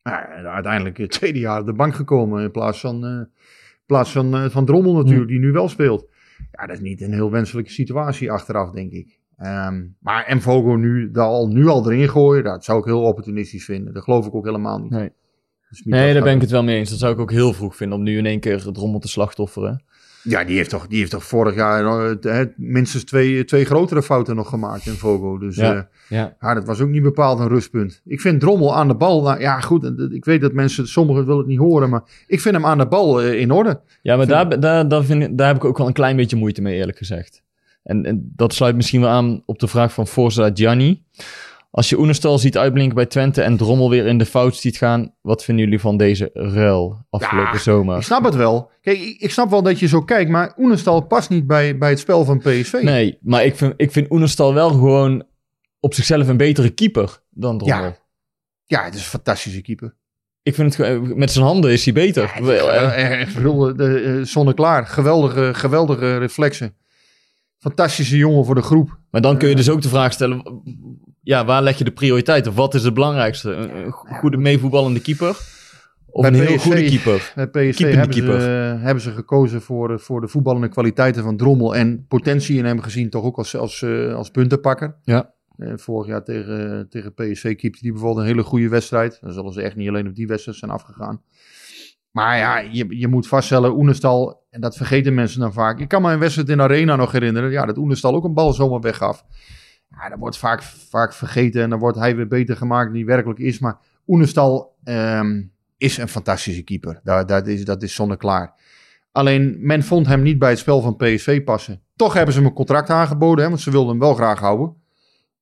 [0.03, 4.11] Ja, uiteindelijk het tweede jaar op de bank gekomen in plaats van, eh, in plaats
[4.11, 6.09] van, eh, van Drommel natuurlijk, die nu wel speelt.
[6.51, 9.19] Ja, dat is niet een heel wenselijke situatie achteraf, denk ik.
[9.37, 13.65] Ehm, maar Mvogo nu, daar al, nu al erin gooien, dat zou ik heel opportunistisch
[13.65, 13.93] vinden.
[13.93, 14.91] Dat geloof ik ook helemaal niet.
[14.91, 15.11] Nee.
[15.69, 16.89] Dus niet Nee, daar ben ik het wel mee eens.
[16.89, 19.07] Dat zou ik ook heel vroeg vinden om nu in één keer het rommel te
[19.07, 19.83] slachtofferen.
[20.23, 24.03] Ja, die heeft toch, die heeft toch vorig jaar eh, eh, minstens twee, twee grotere
[24.03, 25.37] fouten nog gemaakt in Vogo.
[25.37, 25.73] Dus Ja.
[25.73, 25.89] ja.
[26.07, 26.35] Ja.
[26.39, 28.01] ja, dat was ook niet bepaald een rustpunt.
[28.05, 31.25] Ik vind Drommel aan de bal, nou, ja goed, en ik weet dat mensen, sommigen
[31.25, 33.81] willen het niet horen, maar ik vind hem aan de bal eh, in orde.
[34.01, 36.35] Ja, maar daar, daar, daar, vind ik, daar heb ik ook wel een klein beetje
[36.35, 37.43] moeite mee, eerlijk gezegd.
[37.85, 41.03] En, en dat sluit misschien wel aan op de vraag van Forza Gianni.
[41.71, 45.13] Als je Oenestal ziet uitblinken bij Twente en Drommel weer in de fout ziet gaan,
[45.21, 47.97] wat vinden jullie van deze ruil afgelopen Ja, zomer?
[47.97, 48.71] Ik snap het wel.
[48.81, 51.99] Kijk, ik, snap wel dat je zo kijkt, maar Oenestal past niet bij, bij het
[51.99, 52.79] spel van PSV.
[52.81, 55.23] Nee, maar ik vind, ik vind Oenestal wel gewoon
[55.79, 57.83] op zichzelf een betere keeper dan Drommel.
[57.83, 57.97] Ja.
[58.65, 59.95] Ja, het is een fantastische keeper.
[60.43, 62.33] Ik vind het met zijn handen is hij beter.
[62.41, 64.87] Wel, eh, Eh, eh, eh, zonneklaar.
[64.87, 66.75] Geweldige, geweldige reflexen.
[67.65, 68.97] Fantastische jongen voor de groep.
[69.11, 70.61] Maar dan kun je dus ook de vraag stellen:
[71.21, 72.47] ja, waar leg je de prioriteit?
[72.47, 73.51] Of wat is het belangrijkste?
[73.51, 75.29] Een, goede meevoetballende keeper?
[76.05, 77.31] Of Bij een heel goede keeper?
[77.35, 78.71] Bij PSV hebben ze, keeper.
[78.73, 81.75] eh, hebben ze gekozen voor, eh, voor de voetballende kwaliteiten van Drommel.
[81.75, 84.95] En potentie in hem gezien toch ook als, als, eh, als puntenpakker.
[85.03, 85.33] Ja.
[85.57, 89.17] Eh, vorig jaar tegen, tegen PSV keepte hij bijvoorbeeld een hele goede wedstrijd.
[89.21, 91.21] Dan zullen ze echt niet alleen op die wedstrijd zijn afgegaan.
[92.15, 95.79] Maar ja, je, je moet vaststellen, Oenestal, en dat vergeten mensen dan vaak.
[95.79, 97.51] Ik kan me een wedstrijd in Arena nog herinneren.
[97.51, 99.25] Ja, dat Oenestal ook een bal zomaar weggaf.
[99.89, 103.05] Ja, dat wordt vaak, vaak vergeten en dan wordt hij weer beter gemaakt dan hij
[103.05, 103.59] werkelijk is.
[103.59, 105.43] Maar Oenestal ehm,
[105.77, 106.99] is een fantastische keeper.
[107.03, 108.53] Dat, dat, is, dat is zonneklaar.
[109.11, 111.81] Alleen, men vond hem niet bij het spel van PSV passen.
[111.95, 114.75] Toch hebben ze hem een contract aangeboden, hè, want ze wilden hem wel graag houden.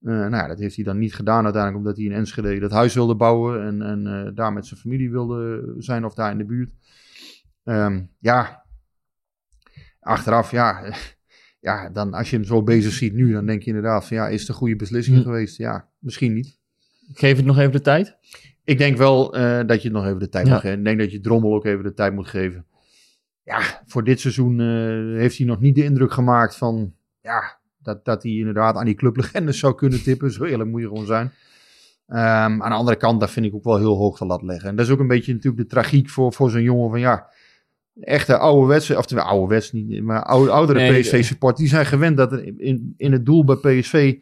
[0.03, 2.71] Eh, nou ja, dat heeft hij dan niet gedaan uiteindelijk, omdat hij in Enschede dat
[2.71, 6.37] huis wilde bouwen en, en eh, daar met zijn familie wilde zijn of daar in
[6.37, 6.71] de buurt.
[7.63, 8.65] Ehm, ja,
[9.99, 10.93] achteraf, ja,
[11.59, 14.27] ja, dan als je hem zo bezig ziet nu, dan denk je inderdaad van ja,
[14.27, 15.23] is het een goede beslissing Hm.
[15.23, 15.57] geweest?
[15.57, 16.59] Ja, misschien niet.
[17.13, 18.17] Geef het nog even de tijd.
[18.63, 20.51] Ik denk wel eh, dat je het nog even de tijd Ja.
[20.53, 20.77] moet geven.
[20.77, 22.65] Ik denk dat je Drommel ook even de tijd moet geven.
[23.43, 24.59] Ja, voor dit seizoen
[25.17, 26.95] heeft hij nog niet de indruk gemaakt van...
[27.21, 30.31] Ja, dat, dat hij inderdaad aan die clublegendes zou kunnen tippen.
[30.31, 31.31] Zo eerlijk moet je gewoon zijn.
[32.07, 34.69] Ehm, aan de andere kant, daar vind ik ook wel heel hoog te lat leggen.
[34.69, 37.29] En dat is ook een beetje natuurlijk de tragiek voor, voor zo'n jongen van ja...
[37.99, 42.59] Echte ouderwetse, of ouderwets niet, maar oude, oudere Nee, PSV-support, die zijn gewend dat er
[42.59, 44.15] in, in het doel bij PSV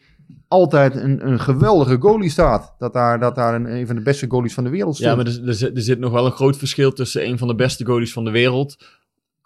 [0.48, 2.76] altijd een, een geweldige goalie staat.
[2.78, 5.10] Dat daar, dat daar een, een van de beste goalies van de wereld staat.
[5.10, 7.48] Ja, maar er, er, zit- er zit nog wel een groot verschil tussen een van
[7.48, 8.86] de beste goalies van de wereld.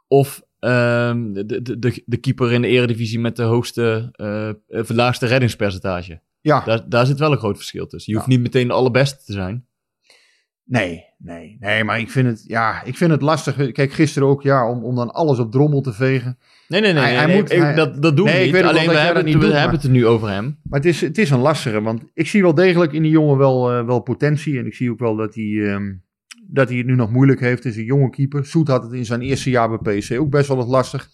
[0.07, 5.25] Of ehm, de, de, de, keeper in de eredivisie met de hoogste, eh, of laagste
[5.25, 6.21] reddingspercentage.
[6.41, 6.61] ja.
[6.65, 8.11] Daar, daar zit wel een groot verschil tussen.
[8.13, 8.25] Je Ja.
[8.25, 9.65] hoeft niet meteen de allerbeste te zijn.
[10.67, 13.71] Nee, nee, nee, maar ik vind het, ja, ik vind het lastig.
[13.71, 16.37] Kijk, gisteren ook, ja, om, om dan alles op drommel te vegen.
[16.67, 17.01] Nee, nee, nee.
[17.03, 18.65] Hij- nee, hij nee, moet- ik- hij- dat, dat doen Nee, we niet.
[18.65, 20.59] Alleen we, hebben, het, we hebben het er nu over hem.
[20.63, 23.37] Maar het is, het is een lastige, want ik zie wel degelijk in die jongen
[23.37, 24.59] wel, eh, wel potentie.
[24.59, 25.93] En ik zie ook wel dat hij, ehm,
[26.47, 27.63] dat hij het nu nog moeilijk heeft.
[27.63, 28.45] Het is een jonge keeper.
[28.45, 31.09] Soet had het in zijn eerste jaar bij PSC ook best wel wat lastig.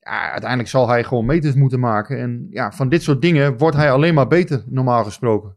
[0.00, 2.18] Ja, uiteindelijk zal hij gewoon meters moeten maken.
[2.18, 5.56] En ja, van dit soort dingen wordt hij alleen maar beter, normaal gesproken.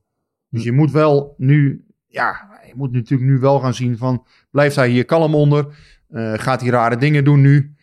[0.50, 4.76] Dus je moet wel nu, ja, je moet natuurlijk nu wel gaan zien van, blijft
[4.76, 5.76] hij hier kalm onder?
[6.08, 7.76] Eh, gaat hij rare dingen doen nu?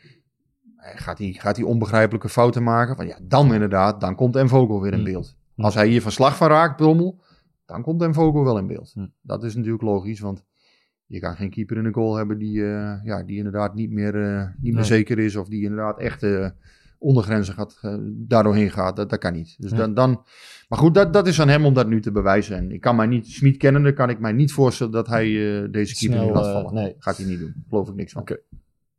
[0.76, 2.96] Eh, Gaat hij, gaat hij onbegrijpelijke fouten maken?
[2.96, 5.04] Van ja, dan inderdaad, dan komt Vogel weer in Hm.
[5.04, 5.36] beeld.
[5.56, 7.22] Als hij hier van slag van raakt, Brommel,
[7.66, 8.90] dan komt Vogel wel in beeld.
[8.94, 9.06] Hm.
[9.22, 10.44] Dat is natuurlijk logisch, want
[11.10, 14.14] je kan geen keeper in de goal hebben die, eh, ja, die inderdaad niet meer,
[14.22, 14.84] eh, niet meer Nee.
[14.84, 15.36] zeker is.
[15.36, 16.48] Of die inderdaad echt eh,
[16.98, 18.96] ondergrenzen gaat, eh, daardoorheen gaat.
[18.96, 19.56] Dat, dat kan niet.
[19.58, 19.76] Dus Ja.
[19.76, 20.22] dan, dan,
[20.68, 22.56] maar goed, dat, dat is aan hem om dat nu te bewijzen.
[22.56, 25.26] En ik kan mij niet, Smit kennende, kan ik mij niet voorstellen dat hij
[25.70, 26.74] deze keeper Snel, nu laat vallen.
[26.74, 26.94] nee.
[26.98, 27.54] Gaat hij niet doen.
[27.68, 28.22] Geloof ik niks van.
[28.22, 28.36] Oké.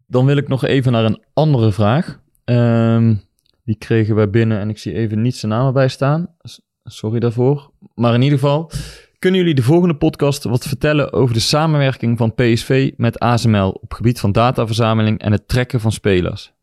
[0.07, 2.21] Dan wil ik nog even naar een andere vraag.
[2.43, 3.15] Ehm,
[3.63, 6.27] die kregen wij binnen en ik zie even niet zijn naam erbij staan.
[6.83, 7.71] Sorry daarvoor.
[7.95, 8.71] Maar in ieder geval,
[9.21, 13.93] kunnen jullie de volgende podcast wat vertellen over de samenwerking van PSV met ASML op
[13.93, 16.53] gebied van dataverzameling en het trekken van spelers?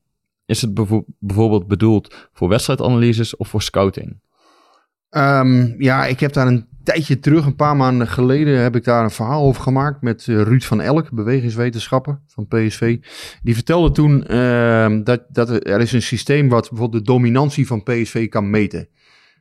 [0.46, 0.74] Is het
[1.18, 4.20] bijvoorbeeld bedoeld voor wedstrijdanalyses of voor scouting?
[5.10, 9.04] Ehm, ja, ik heb daar een tijdje terug, een paar maanden geleden, heb ik daar
[9.04, 12.98] een verhaal over gemaakt met eh, Ruud van Elk, bewegingswetenschapper van PSV.
[13.42, 17.66] Die vertelde toen ehm, dat, dat er, er is een systeem wat bijvoorbeeld de dominantie
[17.66, 18.88] van PSV kan meten.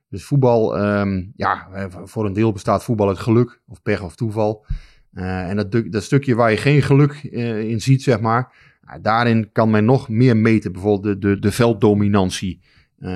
[0.10, 1.68] Dus voetbal, ehm, ja,
[2.04, 4.66] voor een deel bestaat voetbal uit geluk, of pech of toeval.
[5.18, 8.54] Eh, en dat, dat stukje waar je geen geluk eh, in ziet, zeg maar,
[9.02, 10.72] daarin kan men nog meer meten.
[10.72, 12.62] Bijvoorbeeld de, de, de velddominantie.
[13.00, 13.10] Eh,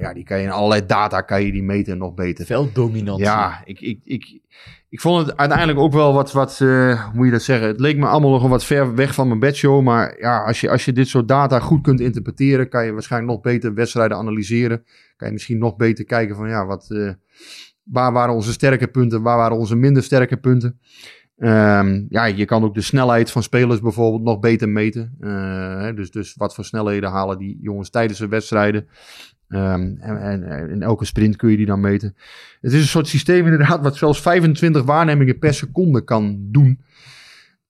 [0.00, 2.46] ja, die kan je in allerlei data kan je die meten nog beter.
[2.46, 3.24] Velddominantie.
[3.24, 4.40] Ja, ik, ik, ik,
[4.88, 7.68] ik vond het uiteindelijk ook wel wat, wat hoe moet je dat zeggen?
[7.68, 9.82] Het leek me allemaal nog wat ver weg van mijn bedshow.
[9.82, 13.32] Maar ja, als je, als je dit soort data goed kunt interpreteren, kan je waarschijnlijk
[13.32, 14.84] nog beter wedstrijden analyseren.
[15.22, 17.12] Kan misschien nog beter kijken van ja, wat, eh,
[17.82, 20.80] waar waren onze sterke punten, waar waren onze minder sterke punten.
[21.38, 25.16] Ehm, ja, je kan ook de snelheid van spelers bijvoorbeeld nog beter meten.
[25.20, 28.86] Eh, dus, dus wat voor snelheden halen die jongens tijdens de wedstrijden.
[29.48, 32.16] Ehm, en, en in elke sprint kun je die dan meten.
[32.60, 36.80] Het is een soort systeem inderdaad wat zelfs 25 waarnemingen per seconde kan doen.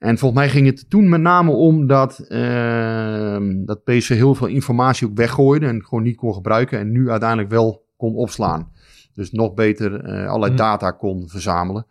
[0.03, 4.46] En volgens mij ging het toen met name om dat, ehm, dat PSV heel veel
[4.46, 6.78] informatie ook weggooide en gewoon niet kon gebruiken.
[6.78, 8.72] En nu uiteindelijk wel kon opslaan.
[9.14, 10.59] Dus nog beter eh, allerlei Hm.
[10.59, 11.86] data kon verzamelen.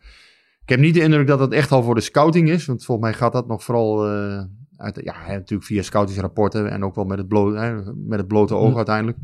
[0.61, 2.65] Ik heb niet de indruk dat dat echt al voor de scouting is.
[2.65, 4.43] Want volgens mij gaat dat nog vooral eh,
[4.77, 6.71] uit, ja, natuurlijk via scoutingsrapporten.
[6.71, 8.77] En ook wel met het, blo hè, met het blote oog Hm.
[8.77, 9.17] uiteindelijk.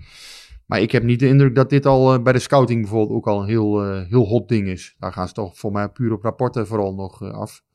[0.65, 3.27] Maar ik heb niet de indruk dat dit al eh, bij de scouting bijvoorbeeld ook
[3.27, 4.95] al een heel, heel hot ding is.
[4.99, 7.65] Daar gaan ze toch voor mij puur op rapporten vooral nog af.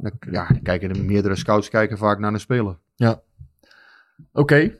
[0.00, 2.78] Dan, ja, dan kijken de meerdere scouts kijken vaak naar een speler.
[4.32, 4.78] Oké.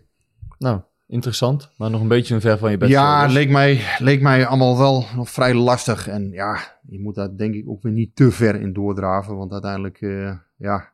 [0.58, 1.70] Nou, interessant.
[1.76, 2.88] Maar nog een beetje een ver van je bed.
[2.88, 6.08] Ja, het leek mij, leek mij allemaal wel nog vrij lastig.
[6.08, 9.36] En ja, je moet daar denk ik ook weer niet te ver in doordraven.
[9.36, 10.92] Want uiteindelijk, eh, ja,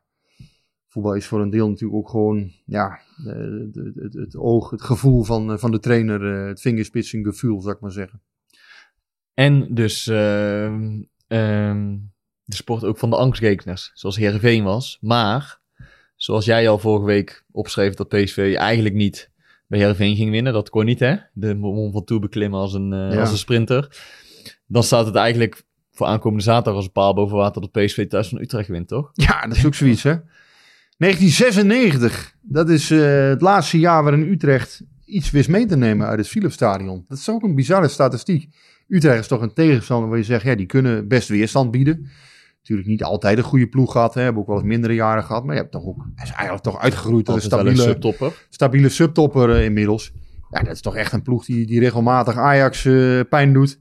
[0.87, 5.23] voetbal is voor een deel natuurlijk ook gewoon, ja, het, het, het oog, het gevoel
[5.23, 6.41] van, eh, van de trainer.
[6.41, 8.21] eh, het vingerspitsengevoel, zou ik maar zeggen.
[9.33, 11.01] En dus ehm,
[12.47, 14.97] de sport ook van de angstgekeners, zoals Heerenveen was.
[15.01, 15.59] Maar,
[16.15, 19.31] zoals jij al vorige week opschreef dat PSV eigenlijk niet
[19.67, 20.53] bij Heerenveen ging winnen.
[20.53, 21.15] Dat kon niet, hè?
[21.33, 23.19] De Mont Ventoux beklimmen als een, eh, Ja.
[23.19, 23.97] als een sprinter.
[24.67, 28.27] Dan staat het eigenlijk voor aankomende zaterdag als een paal boven water dat PSV thuis
[28.27, 29.09] van Utrecht wint, toch?
[29.13, 30.15] Ja, dat is ook zoiets, hè.
[30.97, 36.17] 1996, dat is eh, het laatste jaar waarin Utrecht iets wist mee te nemen uit
[36.17, 37.05] het Philipsstadion.
[37.07, 38.55] Dat is ook een bizarre statistiek.
[38.87, 42.09] Utrecht is toch een tegenstander waar je zegt, ja, die kunnen best weerstand bieden.
[42.69, 44.21] Natuurlijk niet altijd een goede ploeg gehad, hè.
[44.21, 45.43] hebben ook wel eens mindere jaren gehad.
[45.43, 48.45] Maar je hebt toch ook, is eigenlijk toch uitgegroeid tot een stabiele, subtopper.
[48.49, 50.11] stabiele subtopper eh, inmiddels.
[50.49, 53.79] Ja, dat is toch echt een ploeg die, die regelmatig Ajax eh, pijn doet.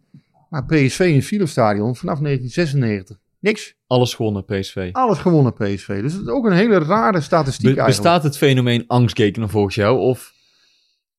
[0.50, 3.74] Maar PSV in het Philipsstadion vanaf 1996, niks.
[3.86, 4.88] Alles gewonnen, PSV.
[4.92, 6.00] Alles gewonnen PSV.
[6.02, 8.02] Dus dat is ook een hele rare statistiek Be- eigenlijk.
[8.02, 9.98] bestaat het fenomeen angstgekener volgens jou?
[9.98, 10.34] Of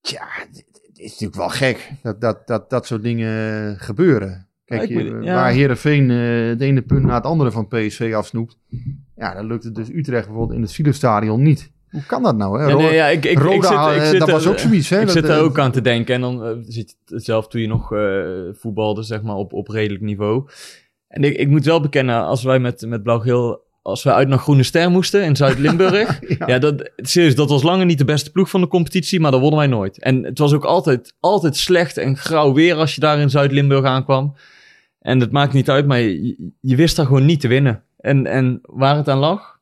[0.01, 4.46] Tja, het is natuurlijk wel gek dat dat, dat, dat soort dingen gebeuren.
[4.67, 5.33] Kijk, ik je- weet- ja.
[5.33, 8.57] waar Heerenveen eh het ene punt na het andere van PSV afsnoept.
[9.15, 11.71] Ja, dan lukt het dus Utrecht bijvoorbeeld in het Philipsstadion niet.
[11.91, 12.61] Hoe kan dat nou?
[12.61, 12.67] Hè?
[12.67, 14.89] Ja, nee, ja, ik, ik, ik zit, ik eh, zit dat was ook zoiets.
[14.89, 14.99] Hè?
[14.99, 16.15] Ik Dat, zit er eh, ook aan te denken.
[16.15, 18.21] En dan eh, zit je zelf toen je nog eh,
[18.53, 20.47] voetbalde, zeg maar, op, op redelijk niveau.
[21.07, 23.65] En ik, ik moet wel bekennen, als wij met, met Blauw-Geel...
[23.81, 26.19] Als we uit naar Groene Ster moesten in Zuid-Limburg.
[26.45, 29.39] ja, dat, serieus, dat was lange niet de beste ploeg van de competitie, maar dat
[29.39, 29.99] wonnen wij nooit.
[29.99, 33.85] En het was ook altijd, altijd slecht en grauw weer als je daar in Zuid-Limburg
[33.85, 34.35] aankwam.
[35.07, 37.83] En dat maakt niet uit, maar je, je wist daar gewoon niet te winnen.
[37.97, 39.59] En, en waar het aan lag,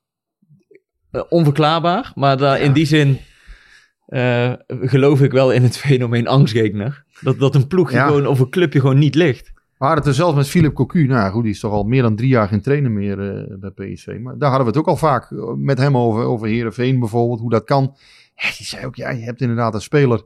[1.12, 2.12] eh, onverklaarbaar.
[2.16, 3.18] Maar daar, in die zin
[4.06, 7.04] eh, geloof ik wel in het fenomeen angstgekner.
[7.22, 8.08] Dat, dat een ploegje Ja.
[8.08, 9.52] gewoon of een clubje gewoon niet ligt.
[9.54, 11.06] We hadden het er zelfs met Philip Cocu.
[11.08, 13.72] Nou goed, die is toch al meer dan drie jaar geen trainer meer eh, bij
[13.72, 14.18] PSV.
[14.22, 16.24] Maar daar hadden we het ook al vaak met hem over.
[16.24, 17.96] Over Heerenveen bijvoorbeeld, hoe dat kan.
[18.36, 20.24] Ja, die zei ook, ja, je hebt inderdaad een speler.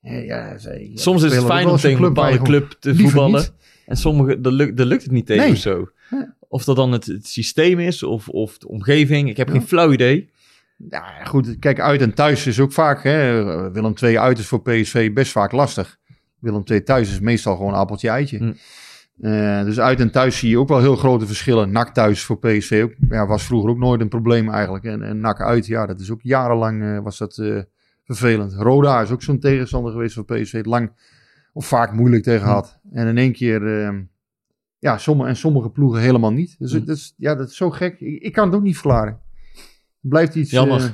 [0.00, 3.40] Ja, zei, Soms is het fijn om tegen een bepaalde club te voetballen.
[3.40, 3.52] niet.
[3.86, 5.52] En sommige, dat lukt, lukt het niet tegen Nee.
[5.52, 5.88] of zo.
[6.48, 9.28] Of dat dan het, het systeem is of, of de omgeving.
[9.28, 9.52] Ik heb Ja.
[9.52, 10.30] geen flauw idee.
[10.90, 14.62] Ja, goed, kijk, uit en thuis is ook vaak, hè, Willem II uit is voor
[14.62, 15.98] PSV best vaak lastig.
[16.38, 18.38] Willem II thuis is meestal gewoon appeltje eitje.
[18.38, 18.52] Hm.
[19.20, 21.70] Eh, dus uit en thuis zie je ook wel heel grote verschillen.
[21.72, 24.84] NAC thuis voor PSV ook, ja, was vroeger ook nooit een probleem eigenlijk.
[24.84, 27.58] En, en NAC uit, ja, dat is ook jarenlang eh, was dat eh,
[28.04, 28.52] vervelend.
[28.52, 30.92] Roda is ook zo'n tegenstander geweest voor PSV, lang
[31.54, 32.78] of vaak moeilijk tegen had.
[32.92, 33.98] En in één keer, eh,
[34.78, 36.56] ja, sommige, en sommige ploegen helemaal niet.
[36.58, 38.00] Dus dat, is, ja, dat is zo gek.
[38.00, 39.20] Ik, ik kan het ook niet verklaren.
[40.00, 40.50] Het blijft iets...
[40.50, 40.80] Jammer.
[40.80, 40.88] eh,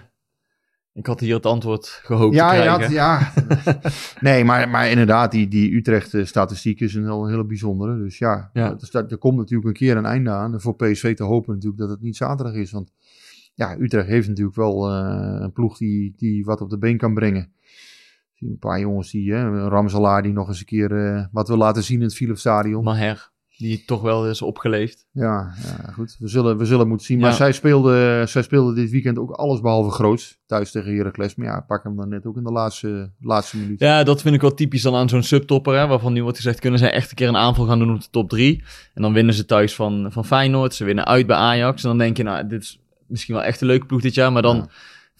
[0.92, 2.80] Ik had hier het antwoord gehoopt ja, te krijgen.
[2.82, 3.32] had, ja.
[4.30, 7.98] nee, maar, maar inderdaad, die, die Utrecht-statistiek is een heel, hele bijzondere.
[7.98, 8.74] Dus ja, Ja.
[8.74, 10.60] Dus dat, er komt natuurlijk een keer een einde aan.
[10.60, 12.70] Voor PSV te hopen natuurlijk dat het niet zaterdag is.
[12.70, 12.92] Want
[13.54, 17.14] ja, Utrecht heeft natuurlijk wel eh, een ploeg die, die wat op de been kan
[17.14, 17.52] brengen.
[18.40, 21.48] Zie Een paar jongens die, hè, een Ramselaar die nog eens een keer eh, wat
[21.48, 22.84] wil laten zien in het Philipsstadion.
[22.84, 25.06] Maher, die toch wel is opgeleefd.
[25.12, 26.16] Ja, ja, goed.
[26.18, 27.18] We zullen, we zullen moeten zien.
[27.18, 27.36] Maar Ja.
[27.36, 30.38] zij, speelde, zij speelde dit weekend ook alles behalve groot.
[30.46, 31.34] Thuis tegen Heracles.
[31.34, 33.80] Maar ja, pak hem dan net ook in de laatste, laatste minuut.
[33.80, 35.78] Ja, dat vind ik wel typisch dan aan zo'n subtopper.
[35.78, 38.00] Hè, waarvan nu wordt gezegd, kunnen zij echt een keer een aanval gaan doen op
[38.00, 38.62] de top 3.
[38.94, 40.74] En dan winnen ze thuis van, van Feyenoord.
[40.74, 41.82] Ze winnen uit bij Ajax.
[41.82, 44.32] En dan denk je, nou, dit is misschien wel echt een leuke ploeg dit jaar.
[44.32, 44.68] Maar dan Ja.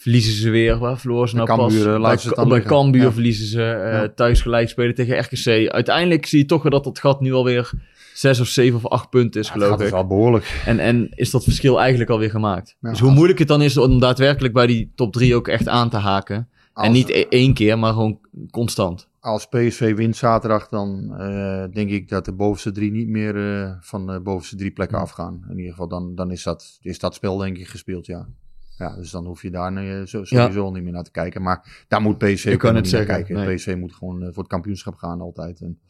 [0.01, 0.79] Verliezen ze weer.
[0.79, 1.57] Waar verloren ze nou pas?
[1.59, 2.63] Cambuur, eh, bij bij.
[2.63, 3.13] Cambuur Ja.
[3.13, 5.71] verliezen ze eh, thuis gelijk spelen tegen RKC.
[5.71, 7.71] Uiteindelijk zie je toch dat dat gat nu alweer
[8.15, 9.79] zes of zeven of acht punten is, Ja, geloof ik.
[9.79, 10.63] dus al behoorlijk.
[10.67, 12.77] En, en is dat verschil eigenlijk alweer gemaakt.
[12.81, 15.69] Ja, dus hoe moeilijk het dan is om daadwerkelijk bij die top 3 ook echt
[15.69, 16.49] aan te haken.
[16.73, 18.19] Als, En niet e- één keer, maar gewoon
[18.51, 19.09] constant.
[19.21, 23.35] als PSV wint zaterdag, dan eh, denk ik dat de bovenste drie niet meer
[23.81, 25.45] van de bovenste drie plekken afgaan.
[25.51, 28.27] In ieder geval, dan, dan is, dat, is dat spel denk ik gespeeld, ja.
[28.81, 31.43] Ja, dus dan hoef je daar eh, sowieso niet meer naar te kijken.
[31.43, 33.35] Maar daar moet PSV Ik ook kan het niet zeggen, kijken.
[33.37, 33.55] nee.
[33.55, 35.61] PSV moet gewoon eh, voor het kampioenschap gaan altijd.
[35.61, 35.81] En,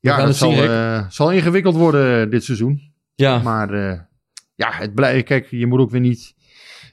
[0.00, 2.80] ja, dat zien, zal, eh, zal ingewikkeld worden dit seizoen.
[3.14, 3.74] Ja, Maar
[4.54, 6.34] ja, het blij, kijk, je moet ook weer niet...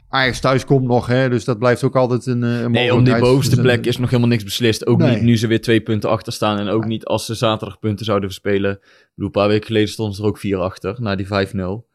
[0.07, 3.19] Ajax thuis komt nog, hè, dus dat blijft ook altijd een, een nee, om die
[3.19, 4.85] bovenste Dus, plek is nog helemaal niks beslist.
[4.85, 5.13] Ook Nee.
[5.15, 6.59] niet nu ze weer twee punten achter staan.
[6.59, 8.71] En ook niet als ze zaterdag punten zouden verspelen.
[8.71, 11.87] Ik bedoel, een paar weken geleden stonden ze er ook vier achter, na die 5-0.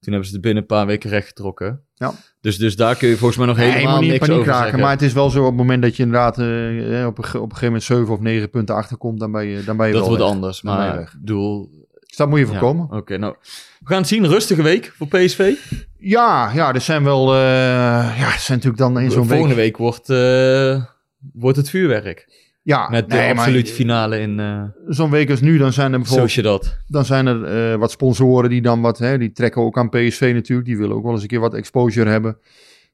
[0.00, 1.84] Toen hebben ze het binnen een paar weken rechtgetrokken.
[2.02, 2.14] Ja.
[2.40, 4.80] Dus, dus daar kun je volgens mij nog Nee, helemaal niks paniek over raken.
[4.80, 7.24] Maar het is wel zo op het moment dat je inderdaad eh, eh, op, een,
[7.24, 9.92] op een gegeven moment 7 of 9 punten achterkomt, dan ben je, dan ben je
[9.92, 10.32] dat wel wordt weg.
[10.32, 10.62] anders.
[10.62, 11.70] Maar bedoel...
[12.06, 12.90] Dus dat moet je ja, voorkomen.
[12.90, 13.34] Oké, nou.
[13.80, 14.26] We gaan het zien.
[14.26, 15.52] Rustige week voor PSV.
[15.98, 17.34] Ja, ja, er zijn wel.
[17.34, 17.38] eh,
[18.18, 19.64] ja, er zijn natuurlijk dan in zo'n Volgende week.
[19.64, 20.08] week wordt,
[21.32, 22.26] wordt het vuurwerk.
[22.62, 25.92] Ja, Met de nee, maar absolute finale in uh, Zo'n week als nu, dan zijn
[25.92, 26.30] er bijvoorbeeld.
[26.30, 26.78] Sociedad.
[26.86, 28.98] Dan zijn er eh, wat sponsoren die dan wat.
[28.98, 30.68] Hè, die trekken ook aan PSV natuurlijk.
[30.68, 32.38] Die willen ook wel eens een keer wat exposure hebben.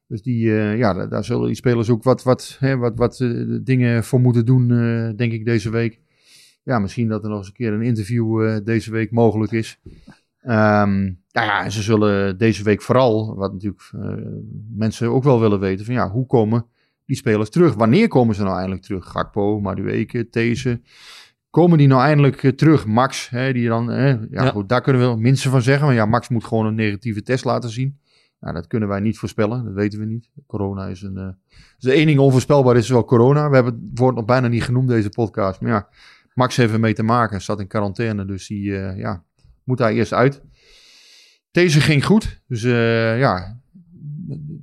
[0.07, 3.19] Dus die, eh, ja, daar, daar zullen die spelers ook wat, wat, hè, wat, wat
[3.19, 3.29] eh,
[3.61, 5.99] dingen voor moeten doen, eh, denk ik, deze week.
[6.63, 9.79] Ja, misschien dat er nog eens een keer een interview eh, deze week mogelijk is.
[10.41, 11.01] Ehm,
[11.31, 14.13] nou ja, en ze zullen deze week vooral, wat natuurlijk eh,
[14.75, 16.65] mensen ook wel willen weten, van ja, hoe komen
[17.09, 17.73] die spelers terug?
[17.73, 19.05] Wanneer komen ze nou eindelijk terug?
[19.05, 20.81] Gakpo, Madueke, These.
[21.49, 22.85] Komen die nou eindelijk eh, terug?
[22.85, 24.49] Max, hè, die dan, hè, ja, Ja.
[24.49, 25.85] Goed, daar kunnen we wel minste van zeggen.
[25.85, 27.99] Maar ja, Max moet gewoon een negatieve test laten zien.
[28.39, 30.29] Nou, dat kunnen wij niet voorspellen, dat weten we niet.
[30.47, 31.17] Corona is een.
[31.17, 31.27] eh
[31.77, 33.49] dus één ding onvoorspelbaar is wel corona.
[33.49, 35.61] We hebben het woord nog bijna niet genoemd, deze podcast.
[35.61, 35.89] Maar ja,
[36.33, 37.41] Max heeft ermee te maken.
[37.41, 39.23] Staat in quarantaine, dus die eh, ja,
[39.63, 40.41] moet daar eerst uit.
[41.51, 42.41] Deze ging goed.
[42.47, 43.68] Dus ja, de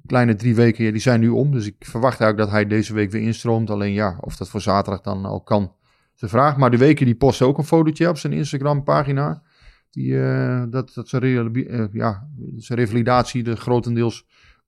[0.06, 1.52] kleine drie weken ja, die zijn nu om.
[1.52, 3.70] Dus ik verwacht eigenlijk dat hij deze week weer instroomt.
[3.70, 5.72] Alleen ja, of dat voor zaterdag dan al kan,
[6.14, 6.56] is de vraag.
[6.56, 9.42] Maar de weken die post ook een fotootje op zijn Instagram pagina.
[9.90, 14.26] Die, eh, dat, dat zijn, eh, ja, zijn revalidatie er grotendeels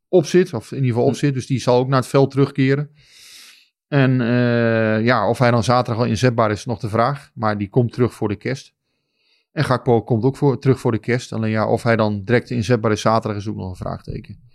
[0.09, 0.55] op zit.
[0.55, 1.35] Of in ieder geval op zit.
[1.35, 2.91] Dus die zal ook naar het veld terugkeren.
[3.89, 7.31] En eh, ja, of hij dan zaterdag al inzetbaar is, is nog de vraag.
[7.35, 8.77] Maar die komt terug voor de kerst.
[9.53, 11.33] En Gakpo komt ook voor, terug voor de kerst.
[11.33, 14.48] Alleen ja, of hij dan direct inzetbaar is zaterdag is ook nog een vraagteken.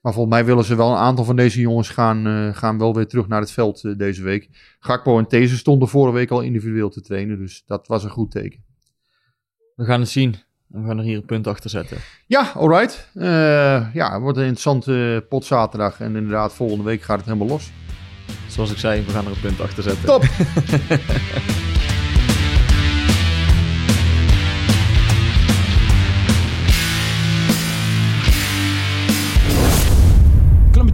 [0.00, 2.94] Maar volgens mij willen ze wel een aantal van deze jongens gaan, eh, gaan wel
[2.94, 4.76] weer terug naar het veld eh, deze week.
[4.80, 7.38] Gakpo en These stonden vorige week al individueel te trainen.
[7.38, 8.64] Dus dat was een goed teken.
[9.74, 10.34] We gaan het zien.
[10.66, 11.96] We gaan er hier een punt achter zetten.
[12.26, 13.10] Ja, alright.
[13.14, 16.00] Eh, ja, het wordt een interessante pot zaterdag.
[16.00, 17.70] En inderdaad, volgende week gaat het helemaal los.
[18.48, 20.04] Zoals ik zei, we gaan er een punt achter zetten.
[20.04, 20.24] Top!